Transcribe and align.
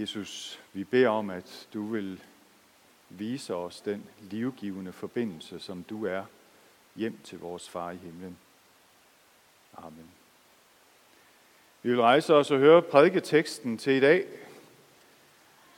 Jesus, 0.00 0.60
vi 0.72 0.84
beder 0.84 1.08
om, 1.08 1.30
at 1.30 1.68
du 1.74 1.86
vil 1.86 2.20
vise 3.08 3.54
os 3.54 3.80
den 3.80 4.04
livgivende 4.20 4.92
forbindelse, 4.92 5.60
som 5.60 5.82
du 5.82 6.06
er 6.06 6.24
hjem 6.96 7.18
til 7.24 7.38
vores 7.38 7.68
far 7.68 7.90
i 7.90 7.96
himlen. 7.96 8.38
Amen. 9.76 10.10
Vi 11.82 11.90
vil 11.90 12.00
rejse 12.00 12.34
os 12.34 12.50
og 12.50 12.58
høre 12.58 12.82
prædiketeksten 12.82 13.78
til 13.78 13.92
i 13.92 14.00
dag, 14.00 14.26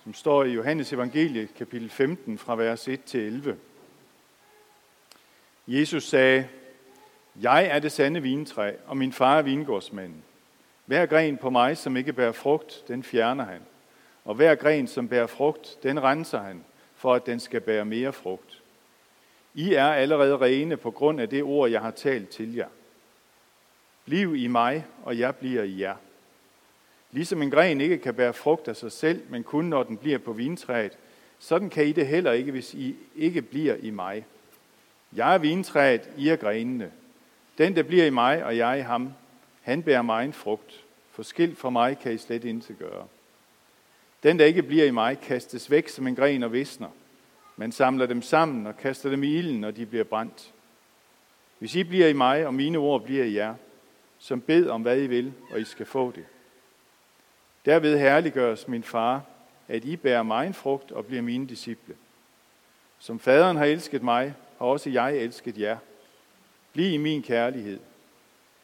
som 0.02 0.14
står 0.14 0.45
i 0.45 0.53
Johannes 0.53 0.93
evangelie, 0.93 1.46
kapitel 1.46 1.91
15, 1.91 2.39
fra 2.39 2.57
vers 2.57 2.89
1 2.89 3.05
til 3.05 3.21
11. 3.21 3.59
Jesus 5.67 6.09
sagde, 6.09 6.48
Jeg 7.41 7.67
er 7.67 7.79
det 7.79 7.93
sande 7.93 8.23
vintræ, 8.23 8.73
og 8.87 8.96
min 8.96 9.12
far 9.12 9.39
er 9.39 9.43
vingårdsmanden. 9.43 10.25
Hver 10.85 11.07
gren 11.07 11.37
på 11.37 11.51
mig, 11.51 11.77
som 11.77 11.96
ikke 11.96 12.12
bærer 12.12 12.33
frugt, 12.33 12.85
den 12.89 13.03
fjerner 13.03 13.45
han. 13.45 13.62
Og 14.27 14.34
hver 14.34 14.54
gren, 14.54 14.86
som 14.86 15.08
bærer 15.08 15.26
frugt, 15.26 15.79
den 15.82 16.03
renser 16.03 16.39
han, 16.39 16.64
for 16.94 17.14
at 17.14 17.26
den 17.26 17.40
skal 17.40 17.61
bære 17.61 17.84
mere 17.84 18.12
frugt. 18.12 18.62
I 19.54 19.75
er 19.75 19.86
allerede 19.86 20.36
rene 20.36 20.76
på 20.76 20.90
grund 20.90 21.21
af 21.21 21.29
det 21.29 21.43
ord, 21.43 21.71
jeg 21.71 21.80
har 21.80 21.90
talt 21.90 22.29
til 22.29 22.54
jer. 22.54 22.68
Bliv 24.04 24.36
i 24.36 24.46
mig, 24.46 24.84
og 25.03 25.18
jeg 25.18 25.36
bliver 25.36 25.62
i 25.62 25.81
jer. 25.81 25.96
Ligesom 27.12 27.43
en 27.43 27.50
gren 27.50 27.81
ikke 27.81 27.98
kan 27.98 28.14
bære 28.14 28.32
frugt 28.32 28.68
af 28.68 28.76
sig 28.76 28.93
selv, 28.93 29.22
men 29.29 29.44
kun 29.44 29.64
når 29.64 29.82
den 29.82 29.96
bliver 29.96 30.18
på 30.18 30.32
vintræet, 30.32 30.98
sådan 31.39 31.70
kan 31.70 31.86
I 31.86 31.93
det 31.93 32.06
heller 32.06 32.33
ikke, 32.33 32.53
hvis 32.53 32.75
I 32.75 32.97
ikke 33.17 33.42
bliver 33.42 33.77
i 33.77 33.91
mig. 33.91 34.27
Jeg 35.12 35.34
er 35.34 35.39
vintræet, 35.39 36.11
I 36.17 36.28
er 36.28 36.36
grenene. 36.36 36.92
Den, 37.58 37.77
der 37.77 37.83
bliver 37.83 38.06
i 38.06 38.11
mig, 38.11 38.45
og 38.45 38.56
jeg 38.56 38.78
i 38.78 38.83
ham, 38.83 39.12
han 39.62 39.83
bærer 39.83 40.03
mig 40.03 40.25
en 40.25 40.33
frugt. 40.33 40.84
For 41.11 41.22
skilt 41.22 41.58
fra 41.58 41.70
mig 41.70 41.98
kan 41.98 42.12
I 42.12 42.19
slet 42.19 42.45
intet 42.45 42.78
gøre. 42.78 43.06
Den, 44.22 44.38
der 44.38 44.44
ikke 44.44 44.62
bliver 44.62 44.84
i 44.84 44.91
mig, 44.91 45.20
kastes 45.20 45.70
væk 45.70 45.88
som 45.88 46.06
en 46.06 46.16
gren 46.16 46.42
og 46.42 46.52
visner. 46.52 46.89
Man 47.56 47.72
samler 47.72 48.06
dem 48.06 48.23
sammen 48.23 48.67
og 48.67 48.77
kaster 48.77 49.11
dem 49.11 49.23
i 49.23 49.34
ilden, 49.34 49.64
og 49.64 49.77
de 49.77 49.86
bliver 49.86 50.05
brændt. 50.05 50.53
Hvis 51.58 51.75
I 51.75 51.84
bliver 51.84 52.08
i 52.08 52.12
mig, 52.12 52.47
og 52.47 52.55
mine 52.55 52.78
ord 52.78 53.03
bliver 53.03 53.25
i 53.25 53.34
jer, 53.34 53.55
som 54.19 54.41
bed 54.41 54.69
om, 54.69 54.83
hvad 54.83 55.00
I 55.00 55.06
vil, 55.06 55.33
og 55.50 55.61
I 55.61 55.64
skal 55.64 55.86
få 55.86 56.11
det. 56.11 56.25
Derved 57.64 57.98
herliggøres 57.98 58.69
min 58.69 58.83
far, 58.83 59.23
at 59.69 59.84
I 59.84 59.97
bærer 59.97 60.23
mig 60.23 60.47
en 60.47 60.55
frugt 60.55 60.92
og 60.92 61.06
bliver 61.06 61.23
mine 61.23 61.47
disciple. 61.47 61.95
Som 62.98 63.19
faderen 63.19 63.56
har 63.56 63.64
elsket 63.64 64.03
mig, 64.03 64.34
har 64.58 64.67
også 64.67 64.91
jeg 64.91 65.17
elsket 65.17 65.58
jer. 65.58 65.78
Bliv 66.73 66.92
i 66.92 66.97
min 66.97 67.23
kærlighed. 67.23 67.80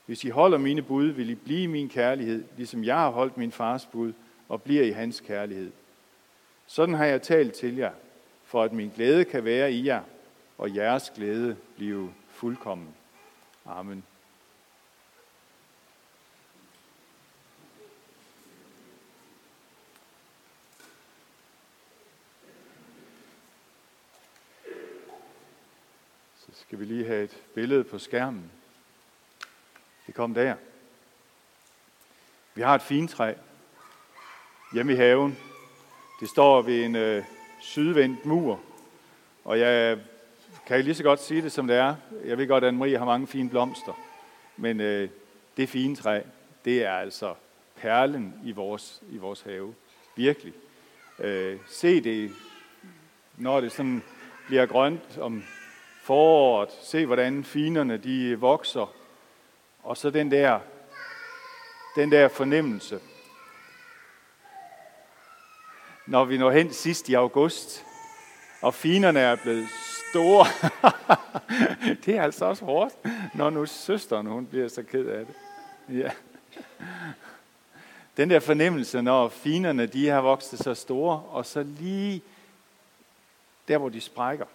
Hvis 0.06 0.24
I 0.24 0.28
holder 0.28 0.58
mine 0.58 0.82
bud, 0.82 1.06
vil 1.06 1.30
I 1.30 1.34
blive 1.34 1.62
i 1.62 1.66
min 1.66 1.88
kærlighed, 1.88 2.44
ligesom 2.56 2.84
jeg 2.84 2.96
har 2.96 3.10
holdt 3.10 3.36
min 3.36 3.52
fars 3.52 3.86
bud 3.86 4.12
og 4.52 4.62
bliver 4.62 4.82
i 4.82 4.90
hans 4.90 5.20
kærlighed. 5.20 5.72
Sådan 6.66 6.94
har 6.94 7.04
jeg 7.04 7.22
talt 7.22 7.54
til 7.54 7.76
jer, 7.76 7.92
for 8.44 8.62
at 8.62 8.72
min 8.72 8.88
glæde 8.88 9.24
kan 9.24 9.44
være 9.44 9.72
i 9.72 9.86
jer, 9.86 10.02
og 10.58 10.74
jeres 10.74 11.12
glæde 11.14 11.56
blive 11.76 12.14
fuldkommen. 12.28 12.94
Amen. 13.66 14.04
Så 26.36 26.48
skal 26.52 26.78
vi 26.78 26.84
lige 26.84 27.06
have 27.06 27.24
et 27.24 27.42
billede 27.54 27.84
på 27.84 27.98
skærmen. 27.98 28.50
Det 30.06 30.14
kom 30.14 30.34
der. 30.34 30.56
Vi 32.54 32.62
har 32.62 32.74
et 32.74 32.82
fint 32.82 33.10
træ 33.10 33.34
hjemme 34.72 34.92
i 34.92 34.96
haven. 34.96 35.38
Det 36.20 36.28
står 36.28 36.62
ved 36.62 36.84
en 36.84 36.96
øh, 36.96 37.24
sydvendt 37.60 38.26
mur, 38.26 38.60
og 39.44 39.58
jeg 39.58 39.98
kan 40.66 40.84
lige 40.84 40.94
så 40.94 41.02
godt 41.02 41.20
sige 41.20 41.42
det, 41.42 41.52
som 41.52 41.66
det 41.66 41.76
er. 41.76 41.94
Jeg 42.24 42.38
ved 42.38 42.48
godt, 42.48 42.64
at 42.64 42.74
Anne-Marie 42.74 42.98
har 42.98 43.04
mange 43.04 43.26
fine 43.26 43.48
blomster, 43.48 43.92
men 44.56 44.80
øh, 44.80 45.08
det 45.56 45.68
fine 45.68 45.96
træ, 45.96 46.20
det 46.64 46.84
er 46.84 46.92
altså 46.92 47.34
perlen 47.76 48.34
i 48.44 48.52
vores, 48.52 49.02
i 49.10 49.18
vores 49.18 49.42
have. 49.42 49.74
Virkelig. 50.16 50.52
Øh, 51.18 51.58
se 51.68 52.00
det, 52.00 52.30
når 53.36 53.60
det 53.60 53.72
sådan 53.72 54.02
bliver 54.46 54.66
grønt 54.66 55.18
om 55.18 55.44
foråret. 56.02 56.68
Se, 56.82 57.06
hvordan 57.06 57.44
finerne 57.44 57.96
de 57.96 58.40
vokser. 58.40 58.94
Og 59.82 59.96
så 59.96 60.10
den 60.10 60.30
der, 60.30 60.60
den 61.96 62.12
der 62.12 62.28
fornemmelse, 62.28 63.00
når 66.06 66.24
vi 66.24 66.38
når 66.38 66.50
hen 66.50 66.72
sidst 66.72 67.08
i 67.08 67.14
august, 67.14 67.84
og 68.62 68.74
finerne 68.74 69.20
er 69.20 69.36
blevet 69.36 69.68
store. 70.10 70.46
det 72.04 72.16
er 72.16 72.22
altså 72.22 72.44
også 72.44 72.64
hårdt, 72.64 72.94
når 73.34 73.50
nu 73.50 73.66
søsteren 73.66 74.26
hun 74.26 74.46
bliver 74.46 74.68
så 74.68 74.82
ked 74.82 75.06
af 75.06 75.26
det. 75.26 75.34
Ja. 75.98 76.10
Den 78.16 78.30
der 78.30 78.40
fornemmelse, 78.40 79.02
når 79.02 79.28
finerne 79.28 79.86
de 79.86 80.08
har 80.08 80.20
vokset 80.20 80.58
så 80.58 80.74
store, 80.74 81.22
og 81.30 81.46
så 81.46 81.62
lige 81.62 82.22
der, 83.68 83.78
hvor 83.78 83.88
de 83.88 84.00
sprækker, 84.00 84.46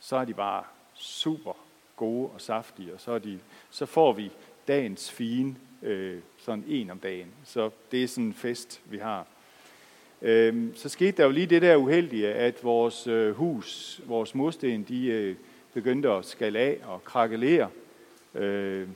så 0.00 0.16
er 0.16 0.24
de 0.24 0.34
bare 0.34 0.64
super 0.94 1.52
gode 1.96 2.30
og 2.30 2.40
saftige, 2.40 2.94
og 2.94 3.00
så, 3.00 3.12
er 3.12 3.18
de, 3.18 3.40
så 3.70 3.86
får 3.86 4.12
vi 4.12 4.30
dagens 4.68 5.10
fine, 5.10 5.56
øh, 5.82 6.22
sådan 6.38 6.64
en 6.68 6.90
om 6.90 6.98
dagen. 6.98 7.34
Så 7.44 7.70
det 7.90 8.02
er 8.02 8.08
sådan 8.08 8.24
en 8.24 8.34
fest, 8.34 8.80
vi 8.84 8.98
har. 8.98 9.26
Øh, 10.22 10.74
så 10.74 10.88
skete 10.88 11.16
der 11.16 11.24
jo 11.24 11.30
lige 11.30 11.46
det 11.46 11.62
der 11.62 11.76
uheldige, 11.76 12.28
at 12.32 12.64
vores 12.64 13.06
øh, 13.06 13.34
hus, 13.34 14.00
vores 14.06 14.34
mursten, 14.34 14.82
de 14.82 15.06
øh, 15.06 15.36
begyndte 15.74 16.10
at 16.10 16.24
skalle 16.24 16.58
af 16.58 16.78
og 16.84 17.04
krakelere. 17.04 17.70
Øh, 18.34 18.88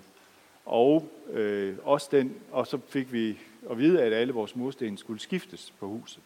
og, 0.67 1.09
øh, 1.31 1.77
også 1.85 2.09
den, 2.13 2.37
og 2.51 2.67
så 2.67 2.79
fik 2.89 3.13
vi 3.13 3.39
at 3.71 3.79
vide, 3.79 4.03
at 4.03 4.13
alle 4.13 4.33
vores 4.33 4.57
mursten 4.57 4.97
skulle 4.97 5.21
skiftes 5.21 5.73
på 5.81 5.87
huset. 5.87 6.23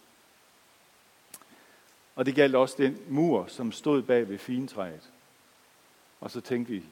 Og 2.16 2.27
det 2.27 2.34
galt 2.34 2.54
også 2.54 2.75
den 2.78 2.99
mur, 3.09 3.44
som 3.49 3.72
stod 3.72 4.03
bag 4.03 4.28
ved 4.28 4.38
fintræet. 4.38 5.10
Og 6.21 6.31
så 6.31 6.41
tænkte 6.41 6.72
vi, 6.72 6.83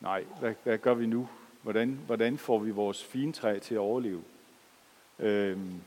nej, 0.00 0.24
hvad, 0.40 0.54
hvad 0.64 0.78
gør 0.78 0.94
vi 0.94 1.06
nu? 1.06 1.28
Hvordan, 1.62 2.00
hvordan 2.06 2.38
får 2.38 2.58
vi 2.58 2.70
vores 2.70 3.04
fintræ 3.04 3.58
til 3.58 3.74
at 3.74 3.78
overleve? 3.78 4.22
Øhm, 5.18 5.80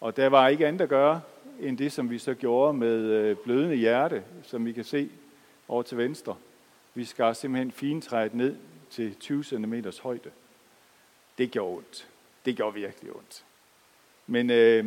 og 0.00 0.16
der 0.16 0.28
var 0.28 0.48
ikke 0.48 0.66
andet 0.66 0.80
at 0.80 0.88
gøre, 0.88 1.20
end 1.60 1.78
det, 1.78 1.92
som 1.92 2.10
vi 2.10 2.18
så 2.18 2.34
gjorde 2.34 2.72
med 2.72 3.00
øh, 3.00 3.36
blødende 3.36 3.76
hjerte, 3.76 4.22
som 4.42 4.66
I 4.66 4.72
kan 4.72 4.84
se 4.84 5.10
over 5.68 5.82
til 5.82 5.98
venstre. 5.98 6.36
Vi 6.94 7.04
skar 7.04 7.32
simpelthen 7.32 7.72
fintræet 7.72 8.34
ned 8.34 8.56
til 8.90 9.14
20 9.14 9.44
cm 9.44 9.74
højde. 10.02 10.30
Det 11.38 11.50
gjorde 11.50 11.76
ondt. 11.76 12.08
Det 12.44 12.56
gjorde 12.56 12.74
virkelig 12.74 13.16
ondt. 13.16 13.44
Men, 14.26 14.50
øh, 14.50 14.86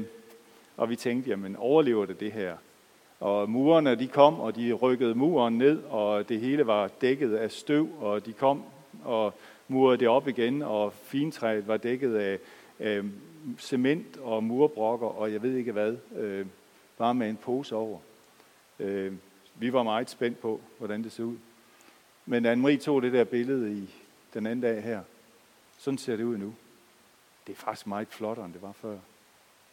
og 0.77 0.89
vi 0.89 0.95
tænkte, 0.95 1.29
jamen 1.29 1.55
overlever 1.55 2.05
det 2.05 2.19
det 2.19 2.31
her? 2.31 2.57
Og 3.19 3.49
murerne, 3.49 3.95
de 3.95 4.07
kom, 4.07 4.39
og 4.39 4.55
de 4.55 4.73
rykkede 4.73 5.15
muren 5.15 5.57
ned, 5.57 5.83
og 5.83 6.29
det 6.29 6.39
hele 6.39 6.67
var 6.67 6.87
dækket 7.01 7.35
af 7.35 7.51
støv, 7.51 7.89
og 7.99 8.25
de 8.25 8.33
kom 8.33 8.63
og 9.03 9.33
murede 9.67 9.97
det 9.97 10.07
op 10.07 10.27
igen, 10.27 10.61
og 10.61 10.93
fintræet 10.93 11.67
var 11.67 11.77
dækket 11.77 12.15
af, 12.15 12.39
af 12.79 13.01
cement 13.57 14.17
og 14.17 14.43
murbrokker, 14.43 15.07
og 15.07 15.33
jeg 15.33 15.41
ved 15.41 15.55
ikke 15.55 15.71
hvad, 15.71 15.97
øh, 16.15 16.45
bare 16.97 17.15
med 17.15 17.29
en 17.29 17.37
pose 17.37 17.75
over. 17.75 17.99
Øh, 18.79 19.13
vi 19.55 19.73
var 19.73 19.83
meget 19.83 20.09
spændt 20.09 20.39
på, 20.39 20.61
hvordan 20.77 21.03
det 21.03 21.11
så 21.11 21.23
ud. 21.23 21.37
Men 22.25 22.45
Anne-Marie 22.45 22.77
tog 22.77 23.01
det 23.01 23.13
der 23.13 23.23
billede 23.23 23.73
i 23.73 23.89
den 24.33 24.45
anden 24.45 24.61
dag 24.61 24.83
her. 24.83 25.01
Sådan 25.77 25.97
ser 25.97 26.15
det 26.15 26.23
ud 26.23 26.37
nu. 26.37 26.55
Det 27.47 27.53
er 27.53 27.57
faktisk 27.57 27.87
meget 27.87 28.07
flottere, 28.07 28.45
end 28.45 28.53
det 28.53 28.61
var 28.61 28.71
før. 28.71 28.97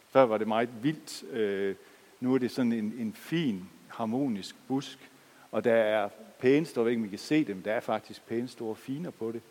Før 0.09 0.23
var 0.23 0.37
det 0.37 0.47
meget 0.47 0.69
vildt. 0.83 1.23
Øh, 1.31 1.75
nu 2.19 2.33
er 2.33 2.37
det 2.37 2.51
sådan 2.51 2.71
en, 2.71 2.93
en 2.99 3.13
fin, 3.13 3.69
harmonisk 3.87 4.55
busk, 4.67 5.11
og 5.51 5.63
der 5.63 5.73
er 5.73 6.09
pæne 6.39 6.65
store, 6.65 6.89
ikke 6.89 7.01
man 7.01 7.09
kan 7.09 7.19
se 7.19 7.43
dem, 7.43 7.61
der 7.61 7.73
er 7.73 7.79
faktisk 7.79 8.27
pæne 8.27 8.47
store 8.47 8.75
finer 8.75 9.11
på 9.11 9.31
det. 9.31 9.41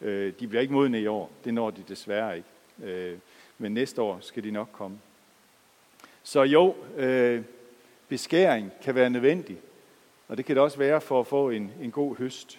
Øh, 0.00 0.32
de 0.40 0.48
bliver 0.48 0.62
ikke 0.62 0.74
modne 0.74 1.00
i 1.00 1.06
år, 1.06 1.30
det 1.44 1.54
når 1.54 1.70
de 1.70 1.84
desværre 1.88 2.36
ikke. 2.36 2.48
Øh, 2.82 3.18
men 3.58 3.74
næste 3.74 4.02
år 4.02 4.18
skal 4.20 4.44
de 4.44 4.50
nok 4.50 4.68
komme. 4.72 4.98
Så 6.22 6.42
jo, 6.42 6.74
øh, 6.96 7.42
beskæring 8.08 8.72
kan 8.82 8.94
være 8.94 9.10
nødvendig, 9.10 9.58
og 10.28 10.36
det 10.36 10.44
kan 10.44 10.56
det 10.56 10.62
også 10.62 10.78
være 10.78 11.00
for 11.00 11.20
at 11.20 11.26
få 11.26 11.50
en, 11.50 11.72
en 11.80 11.90
god 11.90 12.16
høst. 12.16 12.58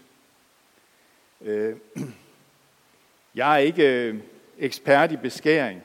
Øh, 1.41 1.75
jeg 3.35 3.53
er 3.53 3.57
ikke 3.57 4.07
øh, 4.07 4.15
ekspert 4.57 5.11
i 5.11 5.17
beskæring, 5.17 5.81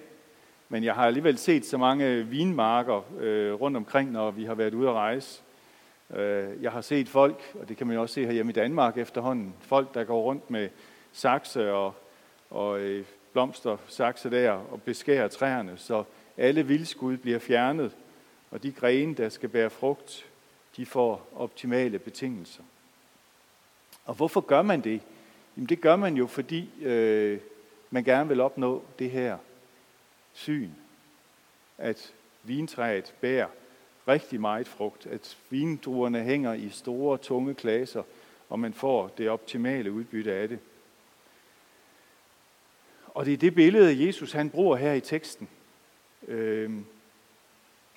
men 0.68 0.84
jeg 0.84 0.94
har 0.94 1.06
alligevel 1.06 1.38
set 1.38 1.66
så 1.66 1.78
mange 1.78 2.26
vinmarker 2.26 3.02
øh, 3.20 3.52
rundt 3.52 3.76
omkring, 3.76 4.12
når 4.12 4.30
vi 4.30 4.44
har 4.44 4.54
været 4.54 4.74
ude 4.74 4.88
at 4.88 4.94
rejse. 4.94 5.42
Øh, 6.14 6.62
jeg 6.62 6.72
har 6.72 6.80
set 6.80 7.08
folk, 7.08 7.52
og 7.60 7.68
det 7.68 7.76
kan 7.76 7.86
man 7.86 7.98
også 7.98 8.14
se 8.14 8.26
her 8.26 8.32
hjemme 8.32 8.50
i 8.50 8.54
Danmark 8.54 8.98
efterhånden, 8.98 9.54
folk, 9.60 9.94
der 9.94 10.04
går 10.04 10.22
rundt 10.22 10.50
med 10.50 10.68
sakse 11.12 11.72
og, 11.72 11.94
og 12.50 12.80
øh, 12.80 13.04
blomster, 13.32 13.76
sakse 13.88 14.30
der, 14.30 14.50
og 14.50 14.82
beskærer 14.82 15.28
træerne. 15.28 15.78
Så 15.78 16.04
alle 16.36 16.66
vildskud 16.66 17.16
bliver 17.16 17.38
fjernet, 17.38 17.96
og 18.50 18.62
de 18.62 18.72
grene, 18.72 19.14
der 19.14 19.28
skal 19.28 19.48
bære 19.48 19.70
frugt, 19.70 20.26
de 20.76 20.86
får 20.86 21.28
optimale 21.36 21.98
betingelser. 21.98 22.62
Og 24.04 24.14
hvorfor 24.14 24.40
gør 24.40 24.62
man 24.62 24.80
det? 24.80 25.00
Jamen 25.56 25.68
det 25.68 25.80
gør 25.80 25.96
man 25.96 26.14
jo, 26.14 26.26
fordi 26.26 26.70
øh, 26.82 27.40
man 27.90 28.04
gerne 28.04 28.28
vil 28.28 28.40
opnå 28.40 28.84
det 28.98 29.10
her 29.10 29.38
syn, 30.32 30.70
at 31.78 32.12
vintræet 32.42 33.14
bærer 33.20 33.48
rigtig 34.08 34.40
meget 34.40 34.68
frugt, 34.68 35.06
at 35.06 35.36
vindruerne 35.50 36.22
hænger 36.22 36.52
i 36.52 36.68
store, 36.68 37.18
tunge 37.18 37.54
klaser, 37.54 38.02
og 38.48 38.58
man 38.60 38.74
får 38.74 39.08
det 39.18 39.30
optimale 39.30 39.92
udbytte 39.92 40.32
af 40.32 40.48
det. 40.48 40.58
Og 43.14 43.26
det 43.26 43.32
er 43.32 43.36
det 43.36 43.54
billede, 43.54 44.06
Jesus 44.06 44.32
han 44.32 44.50
bruger 44.50 44.76
her 44.76 44.92
i 44.92 45.00
teksten. 45.00 45.48
Øh, 46.28 46.70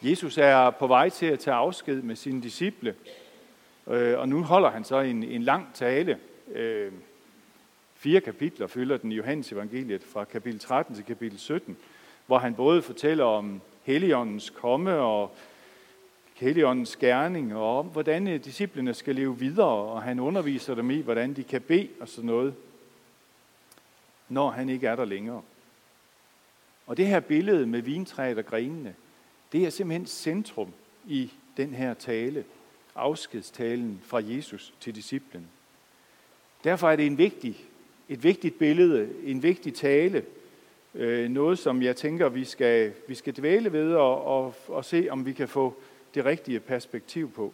Jesus 0.02 0.38
er 0.38 0.70
på 0.70 0.88
vej 0.88 1.10
til 1.10 1.26
at 1.26 1.40
tage 1.40 1.56
afsked 1.56 2.02
med 2.02 2.16
sine 2.16 2.42
disciple, 2.42 2.96
øh, 3.88 4.20
og 4.20 4.30
nu 4.30 4.44
holder 4.44 4.70
han 4.70 4.84
så 4.84 5.00
en, 5.00 5.24
en 5.24 5.44
lang 5.44 5.74
tale. 5.74 6.20
Øh, 6.52 6.92
fire 7.96 8.22
kapitler 8.22 8.68
fylder 8.68 8.98
den 8.98 9.12
i 9.12 9.16
Johannes 9.16 9.52
evangeliet 9.52 10.04
fra 10.04 10.24
kapitel 10.24 10.60
13 10.60 10.96
til 10.96 11.06
kapitel 11.06 11.40
17, 11.40 11.78
hvor 12.26 12.38
han 12.38 12.56
både 12.56 12.82
fortæller 12.82 13.24
om 13.24 13.62
Helligåndens 13.84 14.50
komme 14.50 14.98
og 14.98 15.36
Helligåndens 16.36 16.96
gerning, 16.96 17.56
og 17.56 17.80
om 17.80 17.86
hvordan 17.86 18.28
øh, 18.28 18.46
disciplene 18.46 18.94
skal 18.94 19.16
leve 19.16 19.40
videre, 19.40 19.68
og 19.68 20.04
han 20.04 20.20
underviser 20.20 20.76
dem 20.76 20.92
i, 20.92 21.02
hvordan 21.02 21.34
de 21.34 21.44
kan 21.44 21.62
bede 21.62 21.90
og 22.00 22.08
sådan 22.08 22.28
noget, 22.28 22.54
når 24.30 24.50
han 24.50 24.70
ikke 24.70 24.88
er 24.88 24.96
der 24.96 25.06
længere. 25.06 25.42
Og 26.88 26.98
det 26.98 27.08
her 27.08 27.20
billede 27.20 27.66
med 27.66 27.82
vintræet 27.82 28.38
og 28.38 28.46
grenene, 28.46 28.96
det 29.52 29.66
er 29.66 29.70
simpelthen 29.70 30.06
centrum 30.06 30.74
i 31.08 31.32
den 31.58 31.74
her 31.74 31.94
tale, 31.94 32.46
afskedstalen 32.96 34.02
fra 34.04 34.22
Jesus 34.24 34.74
til 34.80 34.96
disciplen. 34.96 35.48
Derfor 36.64 36.90
er 36.90 36.96
det 36.96 37.06
en 37.06 37.18
vigtig, 37.18 37.66
et 38.10 38.24
vigtigt 38.24 38.60
billede, 38.60 39.10
en 39.24 39.44
vigtig 39.44 39.74
tale, 39.74 40.26
øh, 40.94 41.30
noget 41.30 41.60
som 41.60 41.82
jeg 41.82 41.96
tænker, 41.96 42.30
vi 42.30 42.46
skal, 42.46 42.94
vi 43.08 43.16
skal 43.16 43.38
dvæle 43.38 43.72
ved 43.72 43.94
og, 43.94 44.24
og, 44.24 44.56
og 44.68 44.86
se, 44.86 45.08
om 45.10 45.26
vi 45.26 45.34
kan 45.34 45.48
få 45.48 45.76
det 46.16 46.26
rigtige 46.26 46.60
perspektiv 46.60 47.32
på. 47.32 47.54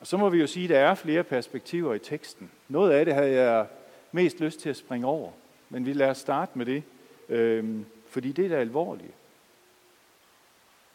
Og 0.00 0.06
så 0.06 0.16
må 0.16 0.28
vi 0.28 0.38
jo 0.38 0.46
sige, 0.46 0.64
at 0.64 0.70
der 0.70 0.78
er 0.78 0.94
flere 0.94 1.24
perspektiver 1.24 1.94
i 1.94 1.98
teksten. 1.98 2.50
Noget 2.68 2.90
af 2.90 3.04
det 3.04 3.14
havde 3.14 3.32
jeg 3.32 3.66
mest 4.12 4.40
lyst 4.40 4.60
til 4.60 4.70
at 4.70 4.76
springe 4.76 5.06
over, 5.06 5.32
men 5.68 5.86
vi 5.86 5.92
lader 5.92 6.10
os 6.10 6.18
starte 6.18 6.58
med 6.58 6.66
det, 6.66 6.82
øh, 7.28 7.80
fordi 8.08 8.32
det 8.32 8.44
er 8.44 8.48
da 8.48 8.56
alvorligt. 8.56 9.12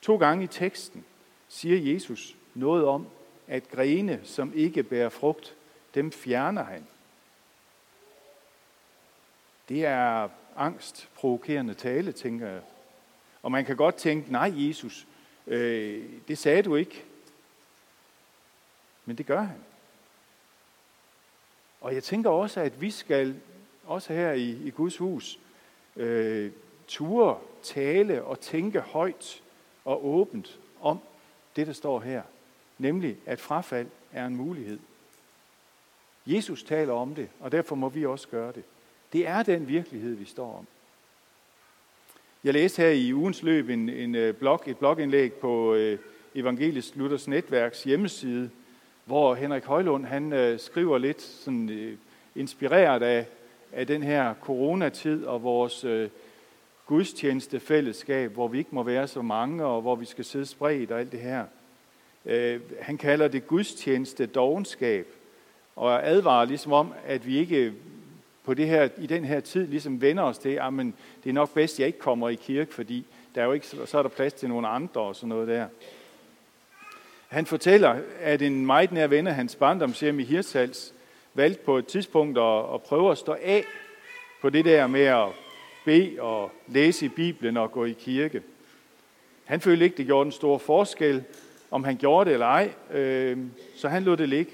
To 0.02 0.18
gange 0.18 0.44
i 0.44 0.48
teksten 0.48 1.06
siger 1.48 1.94
Jesus 1.94 2.36
noget 2.54 2.86
om, 2.86 3.08
at 3.48 3.70
grene, 3.70 4.22
som 4.24 4.54
ikke 4.56 4.84
bærer 4.84 5.10
frugt, 5.10 5.56
dem 5.96 6.12
fjerner 6.12 6.64
han. 6.64 6.88
Det 9.70 9.86
er 9.86 10.30
angstprovokerende 10.56 11.74
tale, 11.74 12.12
tænker 12.12 12.48
jeg. 12.48 12.62
Og 13.44 13.52
man 13.52 13.66
kan 13.66 13.76
godt 13.76 13.96
tænke, 13.96 14.32
nej 14.32 14.52
Jesus, 14.56 15.08
øh, 15.48 16.04
det 16.28 16.38
sagde 16.38 16.64
du 16.64 16.76
ikke. 16.76 17.04
Men 19.06 19.18
det 19.18 19.26
gør 19.26 19.42
han. 19.42 19.58
Og 21.86 21.96
jeg 21.96 22.04
tænker 22.04 22.30
også, 22.30 22.60
at 22.60 22.82
vi 22.82 22.92
skal, 22.92 23.36
også 23.86 24.14
her 24.14 24.32
i, 24.32 24.50
i 24.50 24.70
Guds 24.70 24.98
hus, 24.98 25.40
øh, 25.96 26.52
ture, 26.88 27.38
tale 27.64 28.24
og 28.24 28.40
tænke 28.40 28.80
højt 28.80 29.42
og 29.86 30.08
åbent 30.08 30.60
om 30.82 31.00
det, 31.56 31.68
der 31.68 31.74
står 31.74 32.00
her. 32.00 32.22
Nemlig, 32.78 33.18
at 33.26 33.40
frafald 33.40 33.88
er 34.12 34.26
en 34.26 34.36
mulighed. 34.36 34.80
Jesus 36.26 36.64
taler 36.64 36.94
om 36.94 37.16
det, 37.16 37.30
og 37.40 37.52
derfor 37.52 37.76
må 37.76 37.90
vi 37.90 38.06
også 38.06 38.28
gøre 38.28 38.52
det. 38.52 38.64
Det 39.14 39.28
er 39.28 39.44
den 39.44 39.68
virkelighed, 39.68 40.16
vi 40.16 40.26
står 40.26 40.58
om. 40.58 40.68
Jeg 42.44 42.54
læste 42.54 42.81
her 42.81 42.90
i 42.90 43.14
ugens 43.14 43.44
løb 43.44 43.70
en, 43.70 43.90
en 43.90 44.16
øh, 44.16 44.34
blog, 44.34 44.64
et 44.68 44.78
blogindlæg 44.78 45.34
på 45.34 45.74
øh, 45.74 46.00
Evangelisk 46.36 46.96
Luthers 46.96 47.28
Netværks 47.28 47.84
hjemmeside, 47.84 48.50
hvor 49.06 49.36
Henrik 49.36 49.66
Højlund 49.66 50.06
han 50.06 50.34
øh, 50.34 50.60
skriver 50.60 50.98
lidt 50.98 51.22
sådan, 51.22 51.69
øh, 51.69 51.98
inspireret 52.36 53.04
af, 53.04 53.25
af 53.74 53.88
den 53.88 54.04
her 54.04 54.34
coronatid 54.42 55.25
og 55.25 55.44
vores 55.44 55.84
øh, 55.84 56.10
gudstjenestefællesskab, 56.86 58.31
hvor 58.31 58.48
vi 58.48 58.57
ikke 58.57 58.75
må 58.75 58.84
være 58.84 59.07
så 59.07 59.22
mange, 59.22 59.66
og 59.66 59.81
hvor 59.81 59.96
vi 59.96 60.06
skal 60.06 60.25
sidde 60.25 60.46
spredt 60.46 60.92
og 60.92 61.00
alt 61.00 61.12
det 61.12 61.19
her. 61.19 61.46
Øh, 62.25 62.60
han 62.81 62.98
kalder 62.98 63.28
det 63.28 63.48
gudstjeneste 63.48 64.25
dogenskab, 64.25 65.07
og 65.75 66.07
advarer 66.07 66.46
ligesom 66.46 66.74
om, 66.74 66.94
at 67.06 67.28
vi 67.28 67.38
ikke 67.38 67.57
øh, 67.57 67.74
på 68.44 68.54
det 68.54 68.68
her, 68.68 68.90
i 68.98 69.07
den 69.07 69.25
her 69.25 69.40
tid 69.40 69.68
ligesom 69.68 70.02
vender 70.02 70.24
os 70.24 70.38
til, 70.38 70.57
ah, 70.62 70.80
at 70.80 70.86
det 71.24 71.30
er 71.30 71.34
nok 71.34 71.54
bedst, 71.54 71.75
at 71.75 71.80
jeg 71.80 71.88
ikke 71.88 72.00
kommer 72.00 72.30
i 72.30 72.36
kirke, 72.36 72.74
fordi 72.74 73.06
der 73.36 73.42
er 73.42 73.46
jo 73.46 73.52
ikke, 73.52 73.68
så 73.68 73.98
er 73.98 74.02
der 74.02 74.10
plads 74.10 74.34
til 74.34 74.50
nogle 74.50 74.68
andre 74.68 75.02
og 75.02 75.16
sådan 75.16 75.30
noget 75.30 75.48
der. 75.48 75.68
Han 77.27 77.45
fortæller, 77.45 78.01
at 78.19 78.42
en 78.42 78.66
meget 78.66 78.92
nær 78.92 79.07
ven 79.07 79.27
af 79.27 79.36
hans 79.36 79.56
barndomshjem 79.56 80.19
i 80.19 80.24
Hirtshals 80.24 80.94
valgte 81.33 81.63
på 81.63 81.77
et 81.77 81.88
tidspunkt 81.88 82.38
at, 82.38 82.74
at 82.74 82.81
prøve 82.81 83.12
at 83.12 83.18
stå 83.18 83.38
af 83.44 83.66
på 84.42 84.50
det 84.50 84.66
der 84.66 84.88
med 84.88 85.01
at 85.06 85.27
bede 85.86 86.22
og 86.22 86.51
læse 86.68 87.06
i 87.06 87.10
Bibelen 87.10 87.57
og 87.57 87.72
gå 87.72 87.86
i 87.86 87.92
kirke. 87.92 88.44
Han 89.45 89.62
følte 89.62 89.86
ikke, 89.86 89.98
det 89.98 90.06
gjorde 90.06 90.25
en 90.25 90.31
stor 90.31 90.57
forskel, 90.57 91.24
om 91.72 91.83
han 91.83 91.98
gjorde 91.98 92.25
det 92.25 92.33
eller 92.33 92.45
ej, 92.45 92.74
øh, 92.92 93.38
så 93.75 93.89
han 93.89 94.04
lod 94.04 94.18
det 94.18 94.30
ligge. 94.30 94.51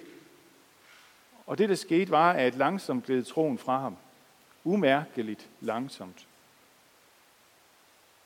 Og 1.45 1.57
det, 1.57 1.69
der 1.69 1.75
skete, 1.75 2.11
var, 2.11 2.31
at 2.31 2.55
langsomt 2.55 3.05
gled 3.05 3.23
troen 3.23 3.57
fra 3.57 3.79
ham. 3.79 3.97
Umærkeligt 4.63 5.49
langsomt. 5.61 6.27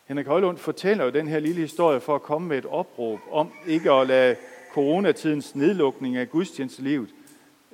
Henrik 0.06 0.28
Højlund 0.28 0.57
fortæller 0.57 1.04
jo 1.04 1.10
den 1.10 1.28
her 1.28 1.40
lille 1.40 1.62
historie 1.62 2.00
for 2.00 2.16
at 2.16 2.22
komme 2.22 2.48
med 2.48 2.57
et 2.57 2.66
opråb 2.66 3.19
om 3.31 3.52
ikke 3.68 3.92
at 3.92 4.07
lade 4.07 4.36
coronatidens 4.74 5.56
nedlukning 5.56 6.18
af 6.18 6.30
gudstjenestelivet 6.30 7.10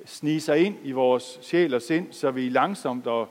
snige 0.06 0.40
sig 0.40 0.58
ind 0.58 0.76
i 0.82 0.92
vores 0.92 1.38
sjæl 1.42 1.74
og 1.74 1.82
sind, 1.82 2.12
så 2.12 2.30
vi 2.30 2.48
langsomt 2.48 3.06
og 3.06 3.28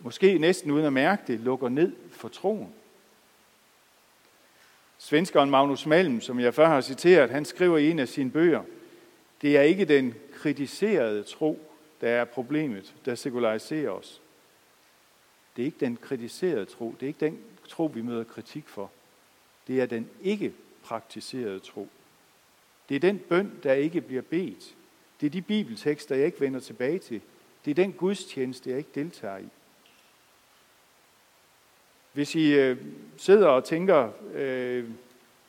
måske 0.00 0.38
næsten 0.38 0.70
uden 0.70 0.86
at 0.86 0.92
mærke 0.92 1.22
det, 1.26 1.40
lukker 1.40 1.68
ned 1.68 1.92
for 2.10 2.28
troen. 2.28 2.74
Svenskeren 4.98 5.50
Magnus 5.50 5.86
Malm, 5.86 6.20
som 6.20 6.40
jeg 6.40 6.54
før 6.54 6.66
har 6.66 6.80
citeret, 6.80 7.30
han 7.30 7.44
skriver 7.44 7.78
i 7.78 7.90
en 7.90 7.98
af 7.98 8.08
sine 8.08 8.30
bøger, 8.30 8.62
det 9.42 9.56
er 9.56 9.62
ikke 9.62 9.84
den 9.84 10.14
kritiserede 10.34 11.22
tro, 11.22 11.60
der 12.00 12.08
er 12.08 12.24
problemet, 12.24 12.94
der 13.04 13.14
sekulariserer 13.14 13.90
os. 13.90 14.20
Det 15.56 15.62
er 15.62 15.66
ikke 15.66 15.80
den 15.80 15.96
kritiserede 15.96 16.64
tro, 16.64 16.94
det 17.00 17.02
er 17.02 17.08
ikke 17.08 17.26
den 17.26 17.38
tro, 17.68 17.86
vi 17.94 18.02
møder 18.02 18.24
kritik 18.24 18.68
for. 18.68 18.90
Det 19.66 19.80
er 19.80 19.86
den 19.86 20.08
ikke 20.22 20.52
praktiserede 20.82 21.60
tro. 21.60 21.88
Det 22.88 22.94
er 22.94 23.00
den 23.00 23.18
bøn, 23.18 23.52
der 23.62 23.72
ikke 23.72 24.00
bliver 24.00 24.22
bedt. 24.22 24.74
Det 25.20 25.26
er 25.26 25.30
de 25.30 25.42
bibeltekster, 25.42 26.16
jeg 26.16 26.26
ikke 26.26 26.40
vender 26.40 26.60
tilbage 26.60 26.98
til. 26.98 27.20
Det 27.64 27.70
er 27.70 27.74
den 27.74 27.92
gudstjeneste, 27.92 28.70
jeg 28.70 28.78
ikke 28.78 28.90
deltager 28.94 29.38
i. 29.38 29.48
Hvis 32.12 32.34
I 32.34 32.54
øh, 32.54 32.76
sidder 33.16 33.48
og 33.48 33.64
tænker, 33.64 34.10
øh, 34.34 34.88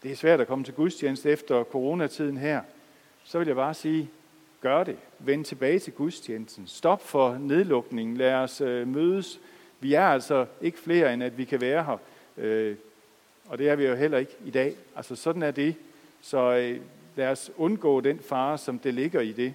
det 0.04 0.12
er 0.12 0.16
svært 0.16 0.42
at 0.42 0.48
komme 0.48 0.66
til 0.66 0.74
gudstjeneste 0.74 1.30
efter 1.30 1.64
coronatiden 1.64 2.38
her, 2.38 2.62
så 3.24 3.38
vil 3.38 3.48
jeg 3.48 3.56
bare 3.56 3.74
sige, 3.74 4.10
gør 4.62 4.84
det. 4.84 4.98
Vend 5.20 5.46
tilbage 5.46 5.80
til 5.80 5.94
gudstjenesten. 5.94 6.68
Stop 6.68 7.08
for 7.08 7.38
nedlukningen. 7.38 8.18
Lad 8.18 8.34
os 8.34 8.62
øh, 8.62 8.88
mødes. 8.88 9.40
Vi 9.80 9.94
er 9.94 10.08
altså 10.08 10.46
ikke 10.62 10.80
flere, 10.80 11.14
end 11.14 11.24
at 11.24 11.38
vi 11.38 11.46
kan 11.46 11.62
være 11.62 11.84
her. 11.84 11.98
Øh, 12.38 12.76
og 13.46 13.58
det 13.58 13.70
er 13.70 13.76
vi 13.76 13.86
jo 13.86 13.96
heller 13.96 14.18
ikke 14.18 14.36
i 14.46 14.52
dag. 14.52 14.76
Altså 14.96 15.16
sådan 15.16 15.44
er 15.44 15.52
det. 15.52 15.76
Så 16.22 16.54
øh, 16.56 16.82
lad 17.16 17.28
os 17.28 17.52
undgå 17.58 18.02
den 18.02 18.20
fare, 18.20 18.58
som 18.58 18.80
det 18.80 18.94
ligger 18.94 19.22
i 19.22 19.32
det. 19.32 19.54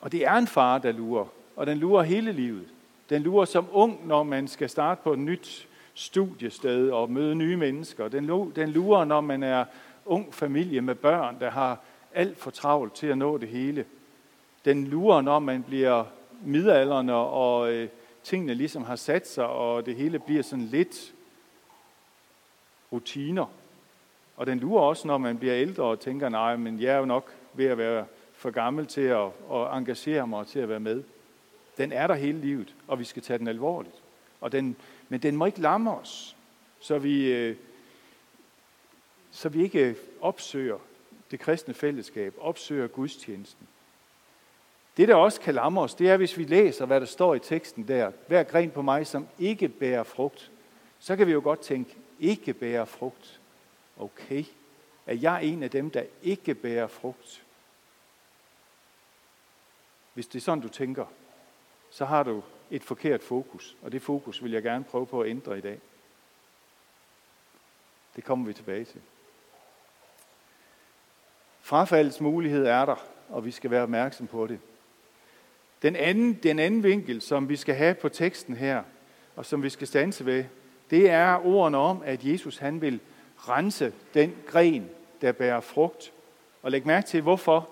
Og 0.00 0.12
det 0.12 0.24
er 0.26 0.34
en 0.34 0.46
fare, 0.46 0.80
der 0.82 0.92
lurer. 0.92 1.26
Og 1.56 1.66
den 1.66 1.78
lurer 1.78 2.02
hele 2.02 2.32
livet. 2.32 2.68
Den 3.10 3.22
lurer 3.22 3.44
som 3.44 3.66
ung, 3.72 4.06
når 4.06 4.22
man 4.22 4.48
skal 4.48 4.70
starte 4.70 5.00
på 5.04 5.12
et 5.12 5.18
nyt 5.18 5.68
studiested 5.94 6.90
og 6.90 7.10
møde 7.10 7.34
nye 7.34 7.56
mennesker. 7.56 8.08
Den, 8.08 8.52
den 8.56 8.68
lurer, 8.68 9.04
når 9.04 9.20
man 9.20 9.42
er 9.42 9.64
ung 10.06 10.34
familie 10.34 10.80
med 10.80 10.94
børn, 10.94 11.36
der 11.40 11.50
har 11.50 11.78
alt 12.14 12.38
for 12.38 12.50
travlt 12.50 12.94
til 12.94 13.06
at 13.06 13.18
nå 13.18 13.38
det 13.38 13.48
hele. 13.48 13.84
Den 14.64 14.86
lurer, 14.86 15.20
når 15.20 15.38
man 15.38 15.62
bliver 15.62 16.04
midalderne, 16.44 17.14
og 17.14 17.72
øh, 17.72 17.88
tingene 18.22 18.54
ligesom 18.54 18.82
har 18.82 18.96
sat 18.96 19.28
sig, 19.28 19.46
og 19.46 19.86
det 19.86 19.96
hele 19.96 20.18
bliver 20.18 20.42
sådan 20.42 20.64
lidt 20.64 21.14
rutiner. 22.92 23.46
Og 24.36 24.46
den 24.46 24.58
lurer 24.58 24.82
også, 24.82 25.08
når 25.08 25.18
man 25.18 25.38
bliver 25.38 25.56
ældre 25.56 25.84
og 25.84 26.00
tænker, 26.00 26.28
nej, 26.28 26.56
men 26.56 26.80
jeg 26.80 26.94
er 26.94 26.98
jo 26.98 27.04
nok 27.04 27.32
ved 27.54 27.66
at 27.66 27.78
være 27.78 28.06
for 28.32 28.50
gammel 28.50 28.86
til 28.86 29.00
at, 29.00 29.26
at 29.52 29.78
engagere 29.78 30.26
mig 30.26 30.38
og 30.38 30.46
til 30.46 30.58
at 30.58 30.68
være 30.68 30.80
med. 30.80 31.02
Den 31.78 31.92
er 31.92 32.06
der 32.06 32.14
hele 32.14 32.40
livet, 32.40 32.74
og 32.88 32.98
vi 32.98 33.04
skal 33.04 33.22
tage 33.22 33.38
den 33.38 33.48
alvorligt. 33.48 33.96
Og 34.40 34.52
den 34.52 34.76
Men 35.12 35.20
den 35.20 35.36
må 35.36 35.46
ikke 35.46 35.60
lamme 35.60 35.90
os, 35.90 36.36
så 36.80 36.98
vi, 36.98 37.32
øh, 37.32 37.56
så 39.30 39.48
vi 39.48 39.62
ikke 39.62 39.96
opsøger 40.20 40.78
det 41.30 41.40
kristne 41.40 41.74
fællesskab, 41.74 42.34
opsøger 42.40 42.86
gudstjenesten. 42.86 43.68
Det, 44.96 45.08
der 45.08 45.14
også 45.14 45.40
kan 45.40 45.54
lamme 45.54 45.80
os, 45.80 45.94
det 45.94 46.10
er, 46.10 46.16
hvis 46.16 46.38
vi 46.38 46.44
læser, 46.44 46.86
hvad 46.86 47.00
der 47.00 47.06
står 47.06 47.34
i 47.34 47.38
teksten 47.38 47.88
der. 47.88 48.12
Hver 48.26 48.42
gren 48.42 48.70
på 48.70 48.82
mig, 48.82 49.06
som 49.06 49.28
ikke 49.38 49.68
bærer 49.68 50.02
frugt. 50.02 50.50
Så 50.98 51.16
kan 51.16 51.26
vi 51.26 51.32
jo 51.32 51.40
godt 51.44 51.60
tænke, 51.60 51.96
ikke 52.20 52.54
bærer 52.54 52.84
frugt. 52.84 53.40
Okay, 53.98 54.44
er 55.06 55.14
jeg 55.14 55.44
en 55.44 55.62
af 55.62 55.70
dem, 55.70 55.90
der 55.90 56.02
ikke 56.22 56.54
bærer 56.54 56.86
frugt? 56.86 57.44
Hvis 60.14 60.26
det 60.26 60.38
er 60.38 60.42
sådan, 60.42 60.62
du 60.62 60.68
tænker, 60.68 61.06
så 61.90 62.04
har 62.04 62.22
du 62.22 62.42
et 62.70 62.84
forkert 62.84 63.22
fokus, 63.22 63.76
og 63.82 63.92
det 63.92 64.02
fokus 64.02 64.42
vil 64.42 64.52
jeg 64.52 64.62
gerne 64.62 64.84
prøve 64.84 65.06
på 65.06 65.20
at 65.20 65.30
ændre 65.30 65.58
i 65.58 65.60
dag. 65.60 65.80
Det 68.16 68.24
kommer 68.24 68.46
vi 68.46 68.52
tilbage 68.52 68.84
til. 68.84 69.00
Frafaldets 71.60 72.20
mulighed 72.20 72.66
er 72.66 72.84
der, 72.84 72.96
og 73.28 73.44
vi 73.44 73.50
skal 73.50 73.70
være 73.70 73.82
opmærksom 73.82 74.26
på 74.26 74.46
det. 74.46 74.60
Den 75.82 75.96
anden, 75.96 76.34
den 76.34 76.58
anden 76.58 76.82
vinkel, 76.82 77.22
som 77.22 77.48
vi 77.48 77.56
skal 77.56 77.74
have 77.74 77.94
på 77.94 78.08
teksten 78.08 78.56
her, 78.56 78.82
og 79.36 79.46
som 79.46 79.62
vi 79.62 79.70
skal 79.70 79.86
stanse 79.86 80.26
ved, 80.26 80.44
det 80.90 81.10
er 81.10 81.46
ordene 81.46 81.78
om, 81.78 82.02
at 82.04 82.24
Jesus 82.24 82.58
han 82.58 82.80
vil 82.80 83.00
rense 83.36 83.92
den 84.14 84.36
gren, 84.46 84.90
der 85.20 85.32
bærer 85.32 85.60
frugt. 85.60 86.12
Og 86.62 86.70
læg 86.70 86.86
mærke 86.86 87.06
til, 87.06 87.20
hvorfor. 87.20 87.70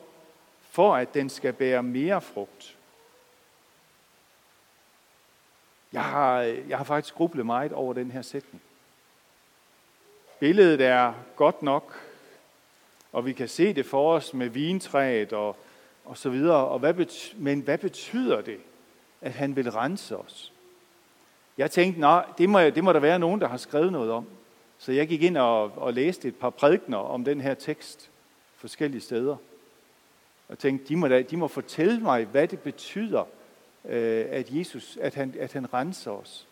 For 0.70 0.96
at 0.96 1.14
den 1.14 1.30
skal 1.30 1.52
bære 1.52 1.82
mere 1.82 2.20
frugt. 2.20 2.76
Jeg 5.92 6.04
har, 6.04 6.40
jeg 6.40 6.76
har 6.76 6.84
faktisk 6.84 7.14
grublet 7.14 7.46
meget 7.46 7.72
over 7.72 7.94
den 7.94 8.10
her 8.10 8.22
sætning. 8.22 8.62
Billedet 10.38 10.80
er 10.80 11.14
godt 11.36 11.62
nok, 11.62 12.00
og 13.12 13.26
vi 13.26 13.32
kan 13.32 13.48
se 13.48 13.72
det 13.72 13.86
for 13.86 14.12
os 14.12 14.34
med 14.34 14.48
vintræet 14.48 15.32
og, 15.32 15.56
og 16.04 16.18
så 16.18 16.30
videre. 16.30 16.66
Og 16.66 16.78
hvad 16.78 16.94
betyder, 16.94 17.42
men 17.42 17.60
hvad 17.60 17.78
betyder 17.78 18.40
det, 18.40 18.58
at 19.20 19.32
han 19.32 19.56
vil 19.56 19.70
rense 19.70 20.16
os? 20.16 20.52
Jeg 21.58 21.70
tænkte, 21.70 22.00
nej, 22.00 22.24
det 22.38 22.48
må, 22.48 22.60
det 22.60 22.84
må 22.84 22.92
der 22.92 23.00
være 23.00 23.18
nogen, 23.18 23.40
der 23.40 23.48
har 23.48 23.56
skrevet 23.56 23.92
noget 23.92 24.10
om. 24.10 24.26
Så 24.78 24.92
jeg 24.92 25.08
gik 25.08 25.22
ind 25.22 25.36
og, 25.36 25.78
og 25.78 25.94
læste 25.94 26.28
et 26.28 26.36
par 26.36 26.50
prædikner 26.50 26.98
om 26.98 27.24
den 27.24 27.40
her 27.40 27.54
tekst 27.54 28.10
forskellige 28.56 29.00
steder. 29.00 29.36
Og 30.48 30.58
tænkte, 30.58 30.88
de 30.88 30.96
må, 30.96 31.08
da, 31.08 31.22
de 31.22 31.36
må 31.36 31.48
fortælle 31.48 32.00
mig, 32.00 32.24
hvad 32.24 32.48
det 32.48 32.60
betyder, 32.60 33.24
øh, 33.84 34.26
at 34.30 34.50
Jesus, 34.50 34.98
at 35.00 35.14
han, 35.14 35.34
at 35.38 35.52
han 35.52 35.74
renser 35.74 36.10
os. 36.10 36.46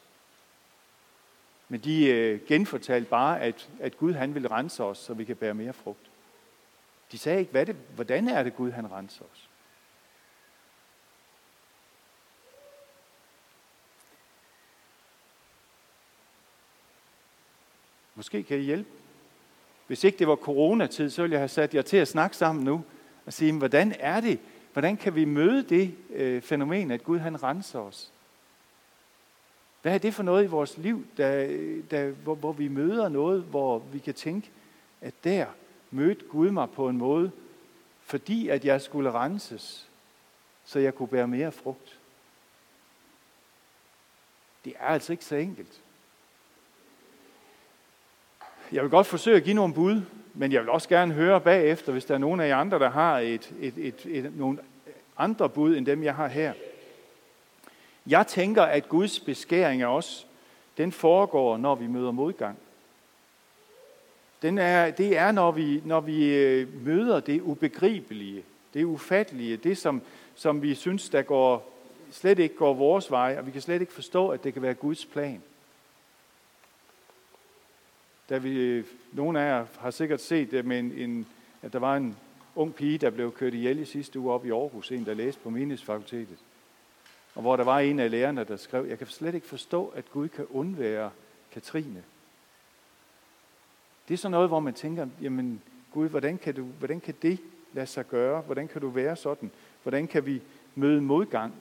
Men 1.69 1.81
de 1.81 2.07
øh, 2.07 2.41
genfortalte 2.49 3.11
bare, 3.11 3.41
at, 3.41 3.69
at 3.81 3.99
Gud 3.99 4.13
han 4.13 4.35
vil 4.35 4.49
rense 4.49 4.85
os, 4.85 4.99
så 4.99 5.15
vi 5.15 5.25
kan 5.25 5.37
bære 5.37 5.55
mere 5.55 5.73
frugt. 5.73 6.08
De 7.13 7.19
sagde 7.19 7.41
ikke, 7.41 7.53
hvad 7.53 7.67
det, 7.67 7.77
hvordan 7.95 8.29
er 8.29 8.43
det 8.43 8.57
Gud 8.57 8.71
han 8.71 8.93
renser 8.93 9.25
os. 9.33 9.49
Måske 18.15 18.43
kan 18.43 18.59
I 18.59 18.63
hjælpe. 18.63 18.91
Hvis 19.87 20.05
ikke 20.05 20.19
det 20.19 20.29
var 20.29 20.37
coronatid, 20.37 21.11
så 21.11 21.23
ville 21.23 21.33
jeg 21.33 21.41
have 21.41 21.49
sat 21.49 21.75
jer 21.75 21.83
til 21.83 21.97
at 21.97 22.09
snakke 22.09 22.37
sammen 22.37 22.65
nu 22.65 22.85
og 23.27 23.33
sige, 23.33 23.53
hvordan 23.53 23.95
er 23.99 24.21
det? 24.21 24.41
Hvordan 24.73 24.97
kan 24.97 25.15
vi 25.15 25.25
møde 25.25 25.63
det 25.63 25.95
øh, 26.11 26.43
fænomen, 26.43 26.91
at 26.91 27.05
Gud 27.05 27.19
han 27.19 27.43
renser 27.43 27.79
os? 27.79 28.13
Hvad 29.83 29.95
er 29.95 29.99
det 29.99 30.15
for 30.15 30.23
noget 30.23 30.45
i 30.45 30.47
vores 30.47 30.79
liv, 30.79 31.07
der, 31.17 31.47
øh, 31.49 31.85
der, 31.91 32.11
hvor, 32.11 32.35
hvor 32.35 32.53
vi 32.53 32.69
møder 32.69 33.09
noget, 33.09 33.43
hvor 33.43 33.79
vi 33.79 33.99
kan 33.99 34.15
tænke, 34.15 34.51
at 35.01 35.15
der 35.25 35.47
mødte 35.91 36.25
Gud 36.25 36.51
mig 36.51 36.71
på 36.71 36.89
en 36.89 36.99
måde, 36.99 37.31
fordi 38.03 38.49
at 38.49 38.65
jeg 38.65 38.81
skulle 38.81 39.13
renses, 39.13 39.89
så 40.65 40.79
jeg 40.79 40.95
kunne 40.95 41.09
bære 41.09 41.29
mere 41.29 41.53
frugt. 41.53 41.99
Det 44.65 44.75
er 44.79 44.87
altså 44.87 45.13
ikke 45.13 45.25
så 45.25 45.37
enkelt. 45.37 45.81
Jeg 48.73 48.83
vil 48.83 48.91
godt 48.91 49.07
forsøge 49.07 49.37
at 49.37 49.45
give 49.45 49.55
nogle 49.55 49.75
bud, 49.75 50.03
men 50.35 50.53
jeg 50.53 50.61
vil 50.61 50.71
også 50.71 50.89
gerne 50.89 51.15
høre 51.15 51.41
bagefter, 51.41 51.93
hvis 51.93 52.05
der 52.05 52.15
er 52.15 52.19
nogen 52.19 52.41
af 52.41 52.49
jer 52.49 52.57
andre, 52.57 52.79
der 52.79 52.91
har 52.91 53.19
et, 53.19 53.55
et, 53.61 53.79
et, 53.79 54.07
et, 54.07 54.37
nogle 54.37 54.59
andre 55.17 55.49
bud 55.49 55.77
end 55.77 55.87
dem, 55.87 56.03
jeg 56.03 56.15
har 56.15 56.29
her. 56.29 56.53
Jeg 58.07 58.27
tænker, 58.27 58.63
at 58.63 58.89
Guds 58.89 59.21
beskæring 59.21 59.83
af 59.83 59.87
os, 59.87 60.27
den 60.77 60.93
foregår, 60.93 61.57
når 61.57 61.75
vi 61.75 61.87
møder 61.87 62.11
modgang. 62.11 62.59
Den 64.43 64.59
er, 64.59 64.91
det 64.91 65.17
er, 65.17 65.33
når 65.33 65.51
vi, 65.51 65.83
når 65.85 66.01
vi 66.01 66.35
øh, 66.35 66.85
møder 66.87 67.21
det 67.21 67.41
ubegribelige, 67.41 68.45
det 68.75 68.85
ufattelige, 68.85 69.57
det 69.57 69.79
som, 69.79 70.03
som 70.35 70.63
vi 70.63 70.75
synes, 70.75 71.09
der 71.09 71.23
går, 71.23 71.79
slet 72.11 72.39
ikke 72.39 72.55
går 72.55 72.75
vores 72.75 73.11
vej, 73.11 73.37
og 73.39 73.47
vi 73.47 73.51
kan 73.51 73.61
slet 73.61 73.81
ikke 73.81 73.93
forstå, 73.93 74.29
at 74.29 74.45
det 74.45 74.53
kan 74.53 74.63
være 74.63 74.75
Guds 74.75 75.07
plan. 75.07 75.43
Da 78.29 78.39
vi, 78.39 78.59
øh, 78.59 78.85
nogle 79.13 79.41
af 79.41 79.49
jer 79.49 79.67
har 79.79 79.91
sikkert 79.91 80.21
set 80.21 80.51
det, 80.51 80.65
men 80.65 80.93
en, 80.93 81.27
at 81.63 81.73
der 81.73 81.79
var 81.79 81.97
en 81.97 82.17
ung 82.55 82.75
pige, 82.75 82.99
der 82.99 83.11
blev 83.11 83.33
kørt 83.33 83.55
ihjel 83.55 83.79
i 83.79 83.85
sidste 83.85 84.19
uge 84.19 84.33
op 84.33 84.47
i 84.47 84.51
Aarhus, 84.51 84.91
en 84.91 85.07
der 85.07 85.15
læste 85.15 85.41
på 85.41 85.51
menighedsfakultetet. 85.51 86.39
Og 87.35 87.43
hvor 87.43 87.57
der 87.57 87.65
var 87.65 87.79
en 87.79 88.01
af 88.01 88.11
lærerne, 88.11 88.45
der 88.45 88.57
skrev, 88.57 88.87
jeg 88.87 88.99
kan 88.99 89.07
slet 89.07 89.35
ikke 89.35 89.47
forstå, 89.47 89.87
at 89.87 90.11
Gud 90.11 90.29
kan 90.29 90.47
undvære 90.51 91.11
Katrine. 91.53 92.03
Det 94.09 94.15
er 94.15 94.19
sådan 94.19 94.31
noget, 94.31 94.49
hvor 94.49 94.61
man 94.61 94.75
tænker, 94.75 95.07
jamen 95.23 95.63
Gud, 95.93 96.09
hvordan 96.09 96.39
kan, 96.39 96.55
du, 96.55 96.63
hvordan 96.63 97.01
kan 97.01 97.15
det 97.23 97.39
lade 97.73 97.87
sig 97.87 98.09
gøre? 98.09 98.41
Hvordan 98.41 98.69
kan 98.69 98.81
du 98.81 98.89
være 98.89 99.17
sådan? 99.17 99.51
Hvordan 99.83 100.07
kan 100.07 100.27
vi 100.27 100.43
møde 100.75 101.01
modgang? 101.01 101.55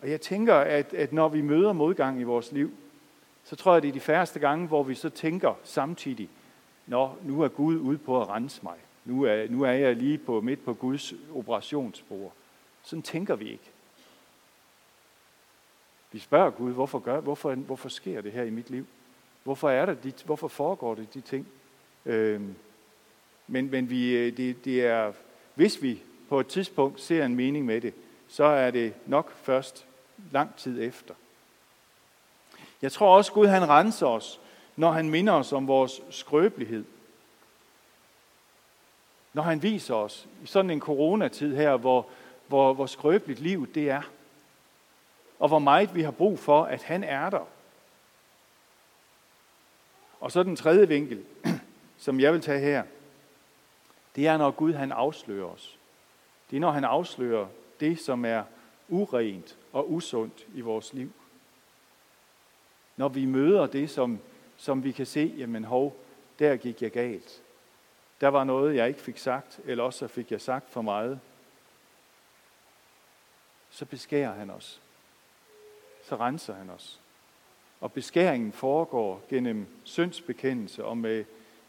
Og 0.00 0.10
jeg 0.10 0.20
tænker, 0.20 0.54
at, 0.54 0.94
at 0.94 1.12
når 1.12 1.28
vi 1.28 1.40
møder 1.40 1.72
modgang 1.72 2.20
i 2.20 2.22
vores 2.22 2.52
liv, 2.52 2.70
så 3.44 3.56
tror 3.56 3.72
jeg, 3.72 3.82
det 3.82 3.88
er 3.88 3.92
de 3.92 4.00
færreste 4.00 4.40
gange, 4.40 4.66
hvor 4.66 4.82
vi 4.82 4.94
så 4.94 5.10
tænker 5.10 5.54
samtidig, 5.64 6.28
Nå, 6.86 7.10
nu 7.22 7.42
er 7.42 7.48
Gud 7.48 7.76
ude 7.76 7.98
på 7.98 8.20
at 8.22 8.28
rense 8.28 8.60
mig. 8.62 8.76
Nu 9.04 9.22
er, 9.22 9.46
nu 9.50 9.62
er 9.62 9.70
jeg 9.70 9.96
lige 9.96 10.18
på 10.18 10.40
midt 10.40 10.64
på 10.64 10.74
Guds 10.74 11.12
operationsbord. 11.34 12.32
Sådan 12.82 13.02
tænker 13.02 13.36
vi 13.36 13.50
ikke. 13.50 13.70
Vi 16.12 16.18
spørger 16.18 16.50
Gud, 16.50 16.72
hvorfor, 16.72 16.98
gør, 16.98 17.20
hvorfor, 17.20 17.54
hvorfor 17.54 17.88
sker 17.88 18.20
det 18.20 18.32
her 18.32 18.42
i 18.42 18.50
mit 18.50 18.70
liv? 18.70 18.86
Hvorfor 19.46 19.70
er 19.70 19.86
det? 19.86 20.04
de, 20.04 20.12
hvorfor 20.24 20.48
foregår 20.48 20.94
det 20.94 21.14
de 21.14 21.20
ting? 21.20 21.46
Øh, 22.06 22.40
men 23.46 23.70
men 23.70 23.90
vi, 23.90 24.16
øh, 24.16 24.36
det, 24.36 24.64
det 24.64 24.86
er, 24.86 25.12
hvis 25.54 25.82
vi 25.82 26.02
på 26.28 26.40
et 26.40 26.46
tidspunkt 26.46 27.00
ser 27.00 27.24
en 27.24 27.34
mening 27.34 27.64
med 27.64 27.80
det, 27.80 27.94
så 28.28 28.44
er 28.44 28.70
det 28.70 28.94
nok 29.06 29.32
først 29.32 29.86
lang 30.30 30.56
tid 30.56 30.82
efter. 30.82 31.14
Jeg 32.82 32.92
tror 32.92 33.16
også, 33.16 33.32
Gud 33.32 33.46
han 33.46 33.68
renser 33.68 34.06
os, 34.06 34.40
når 34.76 34.92
han 34.92 35.10
minder 35.10 35.32
os 35.32 35.52
om 35.52 35.68
vores 35.68 36.02
skrøbelighed. 36.10 36.84
Når 39.32 39.42
han 39.42 39.62
viser 39.62 39.94
os 39.94 40.28
i 40.42 40.46
sådan 40.46 40.70
en 40.70 40.80
coronatid 40.80 41.56
her, 41.56 41.76
hvor, 41.76 42.06
hvor, 42.46 42.74
hvor 42.74 42.86
skrøbeligt 42.86 43.40
livet 43.40 43.74
det 43.74 43.90
er. 43.90 44.02
Og 45.38 45.48
hvor 45.48 45.58
meget 45.58 45.94
vi 45.94 46.02
har 46.02 46.10
brug 46.10 46.38
for, 46.38 46.64
at 46.64 46.82
han 46.82 47.04
er 47.04 47.30
der. 47.30 47.46
Og 50.20 50.32
så 50.32 50.42
den 50.42 50.56
tredje 50.56 50.88
vinkel, 50.88 51.24
som 51.98 52.20
jeg 52.20 52.32
vil 52.32 52.40
tage 52.40 52.60
her, 52.60 52.82
det 54.16 54.26
er, 54.26 54.36
når 54.36 54.50
Gud 54.50 54.72
han 54.72 54.92
afslører 54.92 55.46
os. 55.46 55.78
Det 56.50 56.56
er, 56.56 56.60
når 56.60 56.70
han 56.70 56.84
afslører 56.84 57.46
det, 57.80 57.98
som 57.98 58.24
er 58.24 58.44
urent 58.88 59.56
og 59.72 59.92
usundt 59.92 60.46
i 60.54 60.60
vores 60.60 60.92
liv. 60.92 61.12
Når 62.96 63.08
vi 63.08 63.24
møder 63.24 63.66
det, 63.66 63.90
som, 63.90 64.18
som 64.56 64.84
vi 64.84 64.92
kan 64.92 65.06
se, 65.06 65.34
jamen 65.36 65.64
hov, 65.64 65.96
der 66.38 66.56
gik 66.56 66.82
jeg 66.82 66.90
galt. 66.90 67.42
Der 68.20 68.28
var 68.28 68.44
noget, 68.44 68.76
jeg 68.76 68.88
ikke 68.88 69.00
fik 69.00 69.18
sagt, 69.18 69.60
eller 69.64 69.84
også 69.84 70.08
fik 70.08 70.32
jeg 70.32 70.40
sagt 70.40 70.70
for 70.70 70.82
meget. 70.82 71.20
Så 73.70 73.84
beskærer 73.84 74.32
han 74.32 74.50
os. 74.50 74.80
Så 76.04 76.16
renser 76.16 76.54
han 76.54 76.70
os. 76.70 77.00
Og 77.80 77.92
beskæringen 77.92 78.52
foregår 78.52 79.22
gennem 79.28 79.66
syndsbekendelse 79.84 80.84
og 80.84 80.98
med 80.98 81.24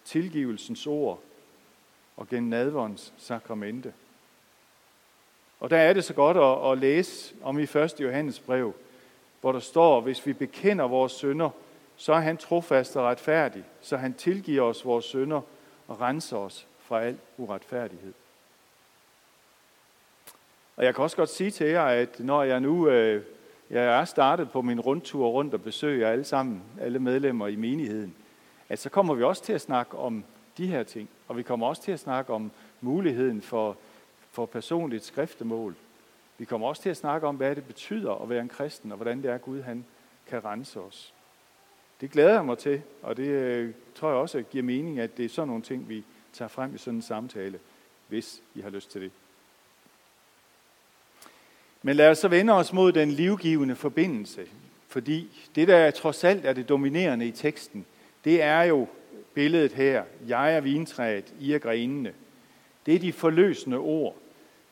tilgivelsens 0.06 0.88
ord 0.88 1.20
og 2.18 2.30
gennem 2.30 2.50
nadvårens 2.50 3.14
sakramente. 3.18 3.94
Og 5.60 5.70
der 5.70 5.78
er 5.78 5.94
det 5.94 6.04
så 6.04 6.14
godt 6.14 6.38
at, 6.38 6.72
at 6.72 6.78
læse 6.78 7.36
om 7.44 7.60
i 7.60 7.64
1. 7.64 7.96
Johannes 8.00 8.40
brev, 8.40 8.74
hvor 9.42 9.52
der 9.52 9.60
står, 9.60 10.02
hvis 10.02 10.26
vi 10.26 10.34
bekender 10.34 10.88
vores 10.88 11.12
synder, 11.12 11.50
så 11.98 12.14
er 12.14 12.20
han 12.20 12.38
trofast 12.38 12.96
og 12.96 13.04
retfærdig, 13.04 13.64
så 13.82 13.98
han 13.98 14.14
tilgiver 14.14 14.62
os 14.62 14.86
vores 14.86 15.06
synder 15.06 15.42
og 15.88 16.02
renser 16.02 16.38
os 16.38 16.68
fra 16.80 17.02
al 17.02 17.18
uretfærdighed. 17.38 18.14
Og 20.76 20.86
jeg 20.86 20.96
kan 20.96 21.04
også 21.04 21.18
godt 21.18 21.30
sige 21.30 21.52
til 21.52 21.68
jer, 21.68 21.86
at 21.86 22.20
når 22.20 22.44
jeg 22.44 22.60
nu 22.60 22.90
øh, 22.90 23.24
jeg 23.70 24.00
er 24.00 24.06
startet 24.06 24.52
på 24.52 24.62
min 24.62 24.80
rundtur 24.80 25.28
rundt 25.28 25.54
og 25.54 25.62
besøger 25.62 26.10
alle 26.10 26.24
sammen, 26.24 26.64
alle 26.82 27.00
medlemmer 27.00 27.48
i 27.48 27.56
menigheden, 27.56 28.16
at 28.70 28.80
så 28.80 28.90
kommer 28.90 29.14
vi 29.14 29.24
også 29.24 29.44
til 29.44 29.54
at 29.54 29.62
snakke 29.62 29.98
om 29.98 30.24
de 30.58 30.68
her 30.68 30.84
ting. 30.84 31.10
Og 31.28 31.38
vi 31.38 31.44
kommer 31.44 31.68
også 31.68 31.82
til 31.82 31.92
at 31.92 32.00
snakke 32.00 32.34
om 32.34 32.52
muligheden 32.82 33.42
for, 33.42 33.78
for 34.32 34.46
personligt 34.46 35.06
skriftemål. 35.06 35.76
Vi 36.38 36.46
kommer 36.46 36.68
også 36.68 36.82
til 36.82 36.90
at 36.90 36.98
snakke 36.98 37.28
om, 37.28 37.36
hvad 37.36 37.56
det 37.56 37.66
betyder 37.66 38.22
at 38.24 38.30
være 38.30 38.42
en 38.42 38.50
kristen, 38.50 38.92
og 38.92 38.96
hvordan 38.96 39.22
det 39.22 39.32
er, 39.32 39.38
Gud 39.38 39.62
han 39.62 39.86
kan 40.28 40.46
rense 40.46 40.80
os. 40.80 41.14
Det 42.02 42.12
glæder 42.12 42.34
jeg 42.34 42.46
mig 42.46 42.58
til, 42.58 42.82
og 43.02 43.18
det 43.18 43.28
øh, 43.28 43.74
tror 43.96 44.10
jeg 44.10 44.18
også 44.18 44.42
giver 44.42 44.64
mening, 44.64 45.00
at 45.00 45.18
det 45.18 45.26
er 45.26 45.30
sådan 45.30 45.48
nogle 45.48 45.64
ting, 45.64 45.90
vi 45.90 46.04
tager 46.34 46.50
frem 46.50 46.76
i 46.76 46.78
sådan 46.78 46.96
en 46.96 47.02
samtale, 47.02 47.60
hvis 48.08 48.42
I 48.56 48.62
har 48.62 48.70
lyst 48.70 48.92
til 48.92 49.02
det. 49.02 49.12
Men 51.88 51.96
lad 51.96 52.10
os 52.10 52.18
så 52.18 52.28
vende 52.28 52.54
os 52.54 52.74
mod 52.74 52.92
den 52.92 53.12
livgivende 53.12 53.76
forbindelse, 53.76 54.46
fordi 54.88 55.48
det, 55.56 55.68
der 55.68 55.92
trods 55.92 56.24
alt 56.24 56.46
er 56.46 56.54
det 56.54 56.70
dominerende 56.70 57.28
i 57.28 57.32
teksten, 57.32 57.86
det 58.24 58.42
er 58.42 58.62
jo 58.62 58.88
billedet 59.34 59.74
her. 59.74 60.04
Jeg 60.28 60.56
er 60.56 60.60
vintræet, 60.60 61.34
I 61.40 61.54
er 61.54 61.60
grenene. 61.60 62.14
Det 62.86 62.96
er 62.96 63.00
de 63.00 63.14
forløsende 63.14 63.78
ord. 63.78 64.16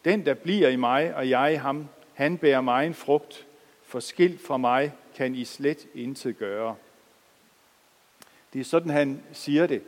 Den, 0.05 0.25
der 0.25 0.33
bliver 0.33 0.69
i 0.69 0.75
mig, 0.75 1.15
og 1.15 1.29
jeg 1.29 1.53
i 1.53 1.55
ham, 1.55 1.87
han 2.13 2.37
bærer 2.37 2.61
mig 2.61 2.87
en 2.87 2.93
frugt. 2.93 3.45
For 3.85 3.99
skilt 3.99 4.41
fra 4.41 4.57
mig 4.57 4.93
kan 5.15 5.35
I 5.35 5.45
slet 5.45 5.87
intet 5.93 6.37
gøre. 6.37 6.75
Det 8.53 8.61
er 8.61 8.65
sådan, 8.65 8.91
han 8.91 9.23
siger 9.33 9.67
det. 9.67 9.81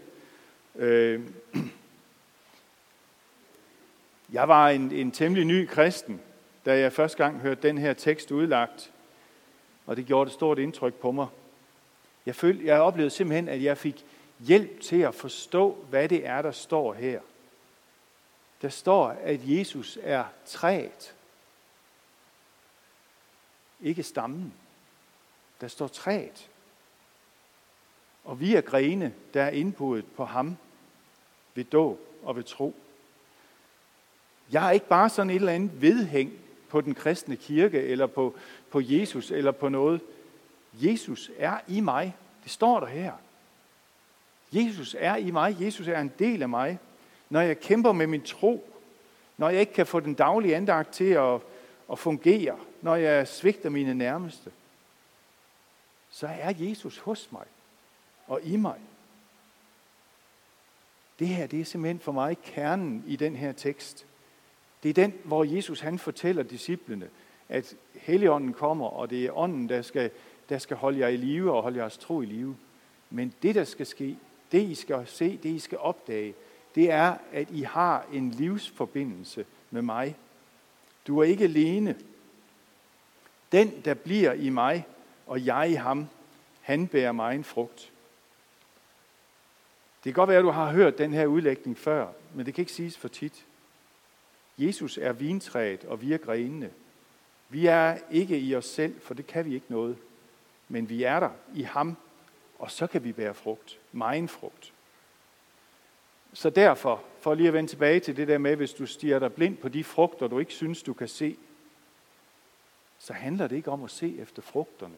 Øh, 0.76 1.22
jeg 4.34 4.48
var 4.48 4.70
en, 4.70 4.92
en 4.92 5.12
temmelig 5.12 5.46
ny 5.46 5.68
kristen, 5.68 6.22
da 6.68 6.80
jeg 6.80 6.94
første 6.94 7.18
gang 7.18 7.40
hørte 7.40 7.68
den 7.68 7.78
her 7.78 7.94
tekst 7.94 8.32
udlagt, 8.32 8.94
og 9.86 9.98
det 9.98 10.06
gjorde 10.06 10.28
et 10.28 10.34
stort 10.34 10.60
indtryk 10.60 10.94
på 10.94 11.12
mig. 11.12 11.28
Jeg, 12.26 12.36
følte, 12.36 12.66
jeg 12.66 12.82
oplevede 12.82 13.10
simpelthen, 13.10 13.50
at 13.50 13.64
jeg 13.64 13.78
fik 13.78 14.06
hjælp 14.40 14.82
til 14.82 15.02
at 15.02 15.16
forstå, 15.16 15.86
hvad 15.90 16.10
det 16.10 16.26
er, 16.26 16.42
der 16.42 16.52
står 16.52 16.94
her. 16.94 17.22
Der 18.62 18.70
står, 18.70 19.08
at 19.08 19.40
Jesus 19.44 20.00
er 20.02 20.26
træet. 20.46 21.16
Ikke 23.82 24.04
stammen. 24.04 24.54
Der 25.62 25.68
står 25.68 25.88
træet. 25.88 26.50
Og 28.24 28.40
vi 28.40 28.56
er 28.56 28.62
grene, 28.62 29.14
der 29.34 29.44
er 29.44 29.50
indbudet 29.50 30.06
på 30.16 30.26
ham 30.26 30.58
ved 31.56 31.64
dåb 31.64 32.00
og 32.24 32.36
ved 32.36 32.44
tro. 32.44 32.76
Jeg 34.52 34.68
er 34.68 34.72
ikke 34.72 34.88
bare 34.88 35.10
sådan 35.10 35.30
et 35.30 35.36
eller 35.36 35.52
andet 35.52 35.82
vedhæng 35.82 36.47
på 36.70 36.82
den 36.82 36.96
kristne 36.96 37.36
kirke, 37.36 37.82
eller 37.82 38.08
på, 38.08 38.36
på 38.72 38.82
Jesus, 38.84 39.32
eller 39.32 39.52
på 39.52 39.70
noget. 39.70 40.02
Jesus 40.74 41.32
er 41.38 41.60
i 41.68 41.80
mig. 41.80 42.16
Det 42.44 42.52
står 42.52 42.80
der 42.80 42.88
her. 42.88 43.14
Jesus 44.52 44.96
er 45.00 45.16
i 45.16 45.32
mig. 45.32 45.58
Jesus 45.62 45.88
er 45.88 46.00
en 46.00 46.12
del 46.20 46.42
af 46.42 46.50
mig. 46.50 46.80
Når 47.30 47.42
jeg 47.42 47.60
kæmper 47.60 47.92
med 47.92 48.08
min 48.08 48.22
tro, 48.22 48.74
når 49.38 49.50
jeg 49.50 49.60
ikke 49.60 49.74
kan 49.74 49.88
få 49.88 50.00
den 50.00 50.14
daglige 50.14 50.56
andagt 50.56 50.94
til 50.94 51.10
at, 51.10 51.40
at 51.92 52.00
fungere, 52.00 52.58
når 52.82 52.96
jeg 52.96 53.28
svigter 53.28 53.70
mine 53.70 53.94
nærmeste, 53.94 54.52
så 56.10 56.28
er 56.28 56.54
Jesus 56.58 56.98
hos 56.98 57.32
mig 57.32 57.46
og 58.28 58.42
i 58.44 58.56
mig. 58.56 58.80
Det 61.20 61.28
her, 61.28 61.48
det 61.48 61.62
er 61.62 61.66
simpelthen 61.66 62.00
for 62.00 62.12
mig 62.12 62.38
kernen 62.44 63.04
i 63.08 63.16
den 63.16 63.36
her 63.36 63.52
tekst. 63.52 64.06
Det 64.84 64.90
er 64.90 64.94
den, 64.94 65.14
hvor 65.24 65.44
Jesus 65.44 65.80
han 65.80 66.00
fortæller 66.00 66.44
disciplene, 66.44 67.10
at 67.50 67.76
Helligånden 67.96 68.54
kommer, 68.54 68.88
og 68.88 69.10
det 69.10 69.26
er 69.26 69.38
ånden, 69.38 69.70
der 69.70 69.82
skal, 69.82 70.12
der 70.50 70.58
skal 70.58 70.78
holde 70.78 71.00
jer 71.00 71.08
i 71.08 71.18
live 71.18 71.54
og 71.54 71.64
holde 71.64 71.80
jeres 71.80 71.98
tro 71.98 72.22
i 72.22 72.26
live. 72.26 72.56
Men 73.10 73.34
det, 73.44 73.56
der 73.56 73.64
skal 73.64 73.86
ske, 73.86 74.18
det 74.52 74.62
I 74.62 74.76
skal 74.76 75.08
se, 75.08 75.38
det 75.44 75.50
I 75.50 75.60
skal 75.60 75.78
opdage, 75.78 76.34
det 76.76 76.92
er, 76.92 77.18
at 77.32 77.52
I 77.52 77.62
har 77.62 78.06
en 78.14 78.32
livsforbindelse 78.32 79.46
med 79.72 79.82
mig. 79.82 80.16
Du 81.08 81.20
er 81.20 81.24
ikke 81.24 81.44
alene. 81.44 81.96
Den, 83.52 83.82
der 83.86 83.94
bliver 83.94 84.34
i 84.34 84.50
mig, 84.50 84.86
og 85.28 85.46
jeg 85.46 85.70
i 85.72 85.74
ham, 85.74 86.08
han 86.62 86.88
bærer 86.88 87.12
mig 87.12 87.36
en 87.36 87.44
frugt. 87.44 87.92
Det 90.04 90.14
kan 90.14 90.14
godt 90.14 90.30
være, 90.30 90.38
at 90.38 90.44
du 90.44 90.50
har 90.50 90.72
hørt 90.72 90.98
den 90.98 91.14
her 91.14 91.26
udlægning 91.26 91.78
før, 91.78 92.08
men 92.34 92.46
det 92.46 92.54
kan 92.54 92.62
ikke 92.62 92.72
siges 92.72 92.98
for 92.98 93.08
tit. 93.08 93.46
Jesus 94.58 94.98
er 94.98 95.14
vintræet, 95.14 95.86
og 95.86 96.02
vi 96.02 96.14
er 96.14 96.18
grenene. 96.18 96.72
Vi 97.50 97.66
er 97.66 97.98
ikke 98.12 98.40
i 98.40 98.56
os 98.56 98.66
selv, 98.66 99.02
for 99.02 99.14
det 99.14 99.28
kan 99.28 99.46
vi 99.46 99.54
ikke 99.54 99.66
noget. 99.70 99.98
Men 100.68 100.90
vi 100.90 101.04
er 101.04 101.20
der 101.20 101.30
i 101.56 101.62
ham, 101.62 101.98
og 102.60 102.72
så 102.72 102.88
kan 102.88 103.04
vi 103.04 103.12
bære 103.12 103.34
frugt. 103.34 103.80
Megen 103.92 104.28
frugt. 104.28 104.74
Så 106.34 106.50
derfor, 106.50 107.04
for 107.20 107.34
lige 107.34 107.48
at 107.48 107.54
vende 107.54 107.70
tilbage 107.70 108.00
til 108.00 108.18
det 108.18 108.28
der 108.28 108.38
med, 108.38 108.56
hvis 108.56 108.74
du 108.74 108.86
stiger 108.86 109.20
dig 109.20 109.34
blind 109.34 109.58
på 109.58 109.70
de 109.70 109.84
frugter, 109.84 110.28
du 110.28 110.40
ikke 110.40 110.54
synes, 110.54 110.84
du 110.84 110.94
kan 110.94 111.08
se, 111.08 111.38
så 113.00 113.14
handler 113.14 113.48
det 113.48 113.56
ikke 113.56 113.72
om 113.72 113.84
at 113.84 113.92
se 113.92 114.18
efter 114.20 114.42
frugterne. 114.42 114.96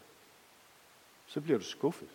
Så 1.27 1.41
bliver 1.41 1.59
du 1.59 1.65
skuffet. 1.65 2.09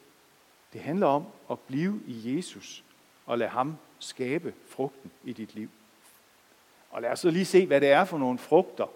Det 0.72 0.80
handler 0.80 1.07
om 1.07 1.26
at 1.50 1.59
blive 1.59 2.00
i 2.07 2.37
Jesus 2.37 2.85
og 3.26 3.38
lade 3.38 3.50
ham 3.50 3.76
skabe 3.98 4.54
frugten 4.66 5.11
i 5.24 5.33
dit 5.33 5.54
liv. 5.54 5.70
Og 6.94 7.02
lad 7.02 7.11
os 7.11 7.20
så 7.20 7.30
lige 7.30 7.44
se, 7.44 7.66
hvad 7.66 7.80
det 7.80 7.88
er 7.88 8.04
for 8.04 8.18
nogle 8.18 8.38
frugter, 8.38 8.87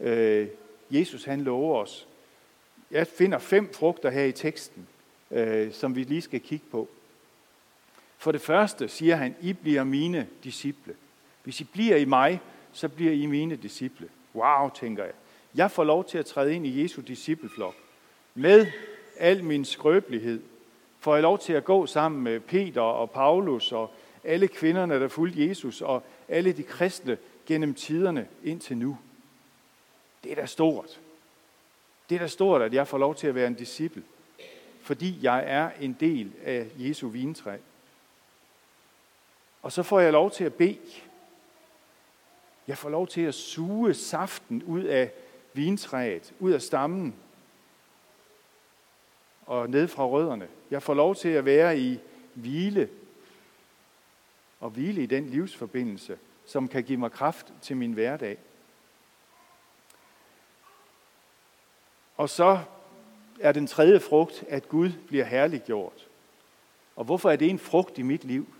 øh, 0.00 0.48
Jesus 0.90 1.24
han 1.24 1.40
lover 1.40 1.82
os. 1.82 2.08
Jeg 2.90 3.06
finder 3.06 3.38
fem 3.38 3.72
frugter 3.72 4.10
her 4.10 4.24
i 4.24 4.32
teksten, 4.32 4.88
øh, 5.30 5.72
som 5.72 5.96
vi 5.96 6.02
lige 6.02 6.22
skal 6.22 6.40
kigge 6.40 6.66
på. 6.70 6.88
For 8.18 8.32
det 8.32 8.40
første 8.40 8.88
siger 8.88 9.16
han, 9.16 9.34
I 9.40 9.52
bliver 9.52 9.84
mine 9.84 10.28
disciple. 10.44 10.94
Hvis 11.44 11.60
I 11.60 11.64
bliver 11.64 11.96
i 11.96 12.04
mig, 12.04 12.40
så 12.72 12.88
bliver 12.88 13.12
I 13.12 13.26
mine 13.26 13.56
disciple. 13.56 14.08
Wow, 14.34 14.70
tænker 14.70 15.04
jeg. 15.04 15.12
Jeg 15.54 15.70
får 15.70 15.84
lov 15.84 16.04
til 16.04 16.18
at 16.18 16.26
træde 16.26 16.54
ind 16.54 16.66
i 16.66 16.82
Jesu 16.82 17.00
discipleflok. 17.00 17.74
Med 18.34 18.66
al 19.18 19.44
min 19.44 19.64
skrøbelighed 19.64 20.40
får 21.00 21.14
jeg 21.14 21.22
lov 21.22 21.38
til 21.38 21.52
at 21.52 21.64
gå 21.64 21.86
sammen 21.86 22.22
med 22.22 22.40
Peter 22.40 22.80
og 22.80 23.10
Paulus 23.10 23.72
og 23.72 23.90
alle 24.24 24.48
kvinderne, 24.48 25.00
der 25.00 25.08
fulgte 25.08 25.48
Jesus, 25.48 25.80
og 25.80 26.02
alle 26.28 26.52
de 26.52 26.62
kristne 26.62 27.18
gennem 27.46 27.74
tiderne 27.74 28.28
indtil 28.44 28.76
nu. 28.76 28.98
Det 30.24 30.32
er 30.32 30.36
da 30.36 30.46
stort. 30.46 31.00
Det 32.08 32.14
er 32.14 32.18
da 32.18 32.26
stort, 32.26 32.62
at 32.62 32.74
jeg 32.74 32.88
får 32.88 32.98
lov 32.98 33.14
til 33.14 33.26
at 33.26 33.34
være 33.34 33.46
en 33.46 33.54
disciple, 33.54 34.02
fordi 34.82 35.18
jeg 35.22 35.44
er 35.46 35.70
en 35.80 35.96
del 36.00 36.32
af 36.44 36.70
Jesu 36.78 37.08
vintræ. 37.08 37.56
Og 39.62 39.72
så 39.72 39.82
får 39.82 40.00
jeg 40.00 40.12
lov 40.12 40.30
til 40.30 40.44
at 40.44 40.54
bede. 40.54 40.78
Jeg 42.66 42.78
får 42.78 42.88
lov 42.88 43.06
til 43.06 43.20
at 43.20 43.34
suge 43.34 43.94
saften 43.94 44.62
ud 44.62 44.82
af 44.82 45.12
vintræet, 45.52 46.34
ud 46.40 46.52
af 46.52 46.62
stammen 46.62 47.14
og 49.46 49.70
ned 49.70 49.88
fra 49.88 50.06
rødderne. 50.06 50.48
Jeg 50.70 50.82
får 50.82 50.94
lov 50.94 51.14
til 51.14 51.28
at 51.28 51.44
være 51.44 51.78
i 51.78 51.98
hvile 52.34 52.88
og 54.60 54.70
hvile 54.70 55.02
i 55.02 55.06
den 55.06 55.30
livsforbindelse, 55.30 56.18
som 56.46 56.68
kan 56.68 56.84
give 56.84 56.98
mig 56.98 57.12
kraft 57.12 57.52
til 57.62 57.76
min 57.76 57.92
hverdag. 57.92 58.38
Og 62.16 62.28
så 62.28 62.58
er 63.40 63.52
den 63.52 63.66
tredje 63.66 64.00
frugt, 64.00 64.44
at 64.48 64.68
Gud 64.68 64.90
bliver 65.06 65.24
herliggjort. 65.24 66.08
Og 66.96 67.04
hvorfor 67.04 67.30
er 67.30 67.36
det 67.36 67.50
en 67.50 67.58
frugt 67.58 67.98
i 67.98 68.02
mit 68.02 68.24
liv? 68.24 68.54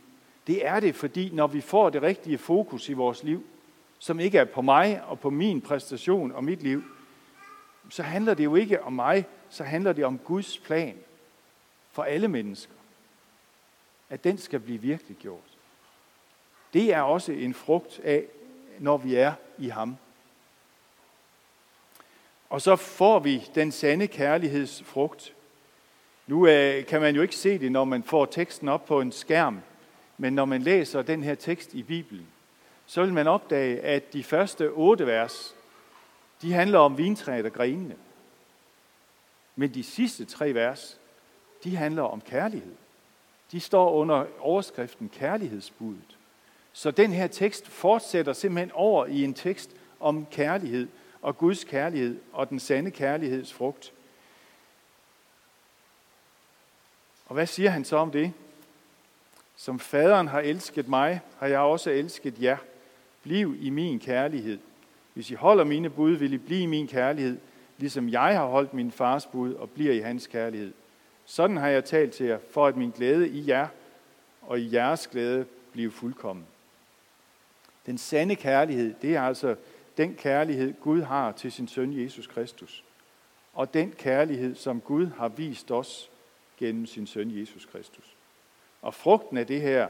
Det 0.46 0.66
er 0.66 0.80
det, 0.80 0.94
fordi 0.94 1.30
når 1.30 1.46
vi 1.46 1.60
får 1.60 1.90
det 1.90 2.02
rigtige 2.02 2.38
fokus 2.38 2.88
i 2.88 2.92
vores 2.92 3.22
liv, 3.22 3.46
som 3.98 4.20
ikke 4.20 4.38
er 4.38 4.44
på 4.44 4.62
mig 4.62 5.02
og 5.04 5.20
på 5.20 5.30
min 5.30 5.60
præstation 5.60 6.32
og 6.32 6.44
mit 6.44 6.62
liv, 6.62 6.82
så 7.90 8.02
handler 8.02 8.34
det 8.34 8.44
jo 8.44 8.54
ikke 8.54 8.82
om 8.82 8.92
mig, 8.92 9.24
så 9.50 9.64
handler 9.64 9.92
det 9.92 10.04
om 10.04 10.18
Guds 10.18 10.58
plan 10.58 10.98
for 11.90 12.02
alle 12.02 12.28
mennesker. 12.28 12.74
At 14.10 14.24
den 14.24 14.38
skal 14.38 14.60
blive 14.60 14.80
virkelig 14.80 15.16
gjort. 15.16 15.55
Det 16.76 16.94
er 16.94 17.00
også 17.00 17.32
en 17.32 17.54
frugt 17.54 18.00
af, 18.04 18.24
når 18.78 18.96
vi 18.96 19.14
er 19.14 19.32
i 19.58 19.68
ham. 19.68 19.96
Og 22.50 22.62
så 22.62 22.76
får 22.76 23.18
vi 23.18 23.44
den 23.54 23.72
sande 23.72 24.06
kærlighedsfrugt. 24.06 25.34
Nu 26.26 26.46
øh, 26.46 26.86
kan 26.86 27.00
man 27.00 27.14
jo 27.14 27.22
ikke 27.22 27.36
se 27.36 27.58
det, 27.58 27.72
når 27.72 27.84
man 27.84 28.02
får 28.02 28.26
teksten 28.26 28.68
op 28.68 28.86
på 28.86 29.00
en 29.00 29.12
skærm, 29.12 29.60
men 30.18 30.32
når 30.32 30.44
man 30.44 30.62
læser 30.62 31.02
den 31.02 31.22
her 31.22 31.34
tekst 31.34 31.74
i 31.74 31.82
Bibelen, 31.82 32.26
så 32.86 33.02
vil 33.02 33.12
man 33.12 33.26
opdage, 33.26 33.80
at 33.80 34.12
de 34.12 34.24
første 34.24 34.70
otte 34.70 35.06
vers, 35.06 35.54
de 36.42 36.52
handler 36.52 36.78
om 36.78 36.98
vintræet 36.98 37.46
og 37.46 37.52
grenene. 37.52 37.96
Men 39.56 39.74
de 39.74 39.82
sidste 39.82 40.24
tre 40.24 40.54
vers, 40.54 40.98
de 41.64 41.76
handler 41.76 42.02
om 42.02 42.20
kærlighed. 42.20 42.74
De 43.52 43.60
står 43.60 43.92
under 43.92 44.26
overskriften 44.40 45.08
kærlighedsbuddet. 45.08 46.15
Så 46.76 46.90
den 46.90 47.12
her 47.12 47.26
tekst 47.26 47.66
fortsætter 47.66 48.32
simpelthen 48.32 48.70
over 48.74 49.06
i 49.06 49.24
en 49.24 49.34
tekst 49.34 49.70
om 50.00 50.26
kærlighed 50.30 50.88
og 51.22 51.38
Guds 51.38 51.64
kærlighed 51.64 52.20
og 52.32 52.50
den 52.50 52.60
sande 52.60 52.90
kærligheds 52.90 53.52
frugt. 53.52 53.92
Og 57.26 57.34
hvad 57.34 57.46
siger 57.46 57.70
han 57.70 57.84
så 57.84 57.96
om 57.96 58.10
det? 58.10 58.32
Som 59.56 59.78
faderen 59.78 60.28
har 60.28 60.40
elsket 60.40 60.88
mig, 60.88 61.20
har 61.38 61.46
jeg 61.46 61.58
også 61.58 61.90
elsket 61.90 62.42
jer. 62.42 62.56
Bliv 63.22 63.56
i 63.60 63.70
min 63.70 64.00
kærlighed. 64.00 64.58
Hvis 65.14 65.30
I 65.30 65.34
holder 65.34 65.64
mine 65.64 65.90
bud, 65.90 66.12
vil 66.12 66.32
I 66.32 66.38
blive 66.38 66.62
i 66.62 66.66
min 66.66 66.88
kærlighed, 66.88 67.38
ligesom 67.78 68.08
jeg 68.08 68.38
har 68.38 68.46
holdt 68.46 68.74
min 68.74 68.92
fars 68.92 69.26
bud 69.26 69.54
og 69.54 69.70
bliver 69.70 69.92
i 69.92 70.00
hans 70.00 70.26
kærlighed. 70.26 70.72
Sådan 71.24 71.56
har 71.56 71.68
jeg 71.68 71.84
talt 71.84 72.12
til 72.12 72.26
jer, 72.26 72.38
for 72.50 72.66
at 72.66 72.76
min 72.76 72.90
glæde 72.90 73.28
i 73.28 73.48
jer 73.48 73.68
og 74.42 74.60
i 74.60 74.74
jeres 74.74 75.06
glæde 75.06 75.46
bliver 75.72 75.90
fuldkommen. 75.90 76.46
Den 77.86 77.98
sande 77.98 78.36
kærlighed, 78.36 78.94
det 79.02 79.16
er 79.16 79.22
altså 79.22 79.56
den 79.96 80.14
kærlighed, 80.14 80.74
Gud 80.80 81.02
har 81.02 81.32
til 81.32 81.52
sin 81.52 81.68
søn 81.68 82.02
Jesus 82.02 82.26
Kristus. 82.26 82.84
Og 83.52 83.74
den 83.74 83.92
kærlighed, 83.92 84.54
som 84.54 84.80
Gud 84.80 85.06
har 85.06 85.28
vist 85.28 85.70
os 85.70 86.10
gennem 86.58 86.86
sin 86.86 87.06
søn 87.06 87.38
Jesus 87.38 87.66
Kristus. 87.66 88.16
Og 88.82 88.94
frugten 88.94 89.36
af 89.36 89.46
det 89.46 89.60
her, 89.60 89.88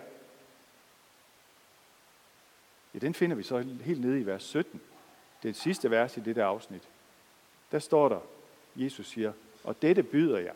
ja, 2.94 2.98
den 2.98 3.14
finder 3.14 3.36
vi 3.36 3.42
så 3.42 3.58
helt 3.84 4.00
nede 4.00 4.20
i 4.20 4.26
vers 4.26 4.42
17. 4.42 4.80
Det 5.42 5.56
sidste 5.56 5.90
vers 5.90 6.16
i 6.16 6.20
det 6.20 6.36
der 6.36 6.46
afsnit. 6.46 6.88
Der 7.72 7.78
står 7.78 8.08
der, 8.08 8.20
Jesus 8.76 9.06
siger, 9.06 9.32
og 9.64 9.82
dette 9.82 10.02
byder 10.02 10.38
jeg. 10.38 10.54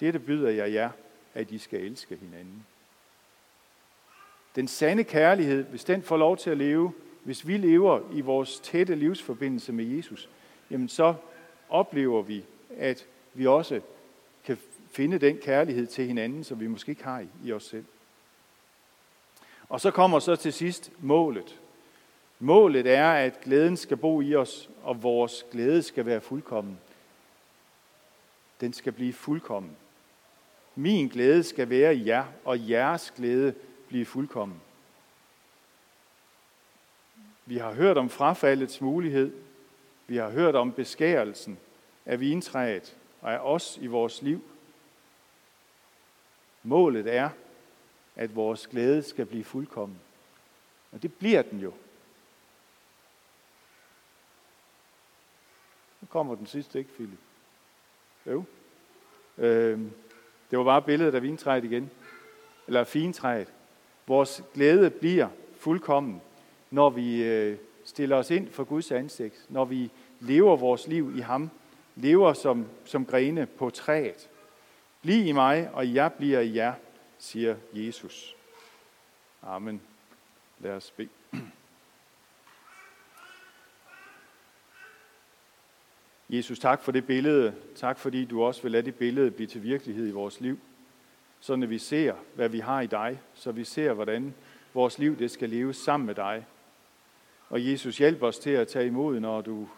Dette 0.00 0.18
byder 0.18 0.50
jeg 0.50 0.72
jer, 0.72 0.90
at 1.34 1.50
I 1.50 1.58
skal 1.58 1.80
elske 1.80 2.16
hinanden. 2.16 2.66
Den 4.56 4.68
sande 4.68 5.04
kærlighed, 5.04 5.64
hvis 5.64 5.84
den 5.84 6.02
får 6.02 6.16
lov 6.16 6.36
til 6.36 6.50
at 6.50 6.56
leve, 6.56 6.92
hvis 7.24 7.46
vi 7.46 7.56
lever 7.56 8.00
i 8.12 8.20
vores 8.20 8.60
tætte 8.60 8.94
livsforbindelse 8.94 9.72
med 9.72 9.84
Jesus, 9.84 10.28
jamen 10.70 10.88
så 10.88 11.14
oplever 11.68 12.22
vi, 12.22 12.44
at 12.76 13.06
vi 13.34 13.46
også 13.46 13.80
kan 14.44 14.58
finde 14.90 15.18
den 15.18 15.38
kærlighed 15.38 15.86
til 15.86 16.06
hinanden, 16.06 16.44
som 16.44 16.60
vi 16.60 16.66
måske 16.66 16.90
ikke 16.90 17.04
har 17.04 17.24
i 17.44 17.52
os 17.52 17.64
selv. 17.64 17.84
Og 19.68 19.80
så 19.80 19.90
kommer 19.90 20.18
så 20.18 20.36
til 20.36 20.52
sidst 20.52 20.92
målet. 21.00 21.60
Målet 22.38 22.86
er, 22.86 23.12
at 23.12 23.40
glæden 23.40 23.76
skal 23.76 23.96
bo 23.96 24.20
i 24.20 24.34
os, 24.34 24.70
og 24.82 25.02
vores 25.02 25.46
glæde 25.50 25.82
skal 25.82 26.06
være 26.06 26.20
fuldkommen. 26.20 26.78
Den 28.60 28.72
skal 28.72 28.92
blive 28.92 29.12
fuldkommen. 29.12 29.76
Min 30.74 31.08
glæde 31.08 31.42
skal 31.42 31.70
være 31.70 31.96
i 31.96 32.06
jer, 32.06 32.24
og 32.44 32.70
jeres 32.70 33.10
glæde 33.16 33.54
blive 33.92 34.06
fuldkommen. 34.06 34.60
Vi 37.46 37.56
har 37.56 37.72
hørt 37.72 37.98
om 37.98 38.10
frafaldets 38.10 38.80
mulighed. 38.80 39.34
Vi 40.06 40.16
har 40.16 40.30
hørt 40.30 40.54
om 40.54 40.72
beskærelsen 40.72 41.58
af 42.06 42.20
vintræet 42.20 42.96
og 43.20 43.32
af 43.32 43.38
os 43.38 43.78
i 43.80 43.86
vores 43.86 44.22
liv. 44.22 44.44
Målet 46.62 47.14
er, 47.14 47.30
at 48.16 48.36
vores 48.36 48.66
glæde 48.66 49.02
skal 49.02 49.26
blive 49.26 49.44
fuldkommen. 49.44 50.00
Og 50.92 51.02
det 51.02 51.14
bliver 51.14 51.42
den 51.42 51.60
jo. 51.60 51.74
Nu 56.00 56.06
kommer 56.10 56.34
den 56.34 56.46
sidste, 56.46 56.78
ikke 56.78 56.92
Philip? 56.92 57.18
Jo. 58.26 58.44
Øh, 59.38 59.78
det 60.50 60.58
var 60.58 60.64
bare 60.64 60.82
billedet 60.82 61.14
af 61.14 61.22
vintræet 61.22 61.64
igen. 61.64 61.90
Eller 62.66 62.84
fintræet. 62.84 63.52
Vores 64.12 64.44
glæde 64.54 64.90
bliver 64.90 65.28
fuldkommen, 65.56 66.22
når 66.70 66.90
vi 66.90 67.24
øh, 67.24 67.58
stiller 67.84 68.16
os 68.16 68.30
ind 68.30 68.50
for 68.50 68.64
Guds 68.64 68.92
ansigt. 68.92 69.46
Når 69.48 69.64
vi 69.64 69.90
lever 70.20 70.56
vores 70.56 70.86
liv 70.86 71.12
i 71.16 71.20
ham. 71.20 71.50
Lever 71.96 72.32
som, 72.32 72.66
som 72.84 73.06
grene 73.06 73.46
på 73.46 73.70
træet. 73.70 74.28
Bliv 75.02 75.26
i 75.26 75.32
mig, 75.32 75.70
og 75.72 75.94
jeg 75.94 76.12
bliver 76.12 76.40
i 76.40 76.54
jer, 76.54 76.74
siger 77.18 77.56
Jesus. 77.72 78.36
Amen. 79.42 79.82
Lad 80.58 80.72
os 80.72 80.90
bede. 80.90 81.08
Jesus, 86.28 86.58
tak 86.58 86.82
for 86.82 86.92
det 86.92 87.06
billede. 87.06 87.54
Tak 87.76 87.98
fordi 87.98 88.24
du 88.24 88.42
også 88.42 88.62
vil 88.62 88.72
lade 88.72 88.82
det 88.82 88.94
billede 88.94 89.30
blive 89.30 89.46
til 89.46 89.62
virkelighed 89.62 90.08
i 90.08 90.12
vores 90.12 90.40
liv. 90.40 90.58
Så 91.42 91.56
når 91.56 91.66
vi 91.66 91.78
ser, 91.78 92.14
hvad 92.34 92.48
vi 92.48 92.58
har 92.58 92.80
i 92.80 92.86
dig. 92.86 93.20
Så 93.34 93.52
vi 93.52 93.64
ser, 93.64 93.92
hvordan 93.92 94.34
vores 94.74 94.98
liv 94.98 95.18
det 95.18 95.30
skal 95.30 95.48
leves 95.48 95.76
sammen 95.76 96.06
med 96.06 96.14
dig. 96.14 96.46
Og 97.48 97.66
Jesus, 97.66 97.98
hjælp 97.98 98.22
os 98.22 98.38
til 98.38 98.50
at 98.50 98.68
tage 98.68 98.86
imod, 98.86 99.20
når 99.20 99.40
du 99.40 99.68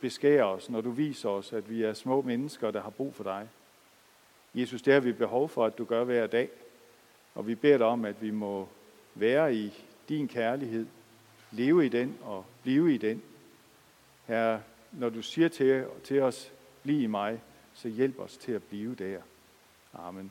beskærer 0.00 0.44
os, 0.44 0.70
når 0.70 0.80
du 0.80 0.90
viser 0.90 1.28
os, 1.28 1.52
at 1.52 1.70
vi 1.70 1.82
er 1.82 1.92
små 1.92 2.22
mennesker, 2.22 2.70
der 2.70 2.82
har 2.82 2.90
brug 2.90 3.14
for 3.14 3.24
dig. 3.24 3.48
Jesus, 4.54 4.82
det 4.82 4.92
har 4.92 5.00
vi 5.00 5.12
behov 5.12 5.48
for, 5.48 5.66
at 5.66 5.78
du 5.78 5.84
gør 5.84 6.04
hver 6.04 6.26
dag. 6.26 6.48
Og 7.34 7.46
vi 7.46 7.54
beder 7.54 7.78
dig 7.78 7.86
om, 7.86 8.04
at 8.04 8.22
vi 8.22 8.30
må 8.30 8.68
være 9.14 9.54
i 9.54 9.84
din 10.08 10.28
kærlighed, 10.28 10.86
leve 11.52 11.86
i 11.86 11.88
den 11.88 12.18
og 12.22 12.44
blive 12.62 12.94
i 12.94 12.98
den. 12.98 13.22
Herre, 14.26 14.62
når 14.92 15.08
du 15.08 15.22
siger 15.22 15.48
til, 15.48 15.84
til 16.04 16.22
os, 16.22 16.52
bliv 16.82 17.00
i 17.00 17.06
mig, 17.06 17.40
så 17.74 17.88
hjælp 17.88 18.18
os 18.18 18.36
til 18.36 18.52
at 18.52 18.62
blive 18.62 18.94
der. 18.94 19.20
Amen. 19.94 20.30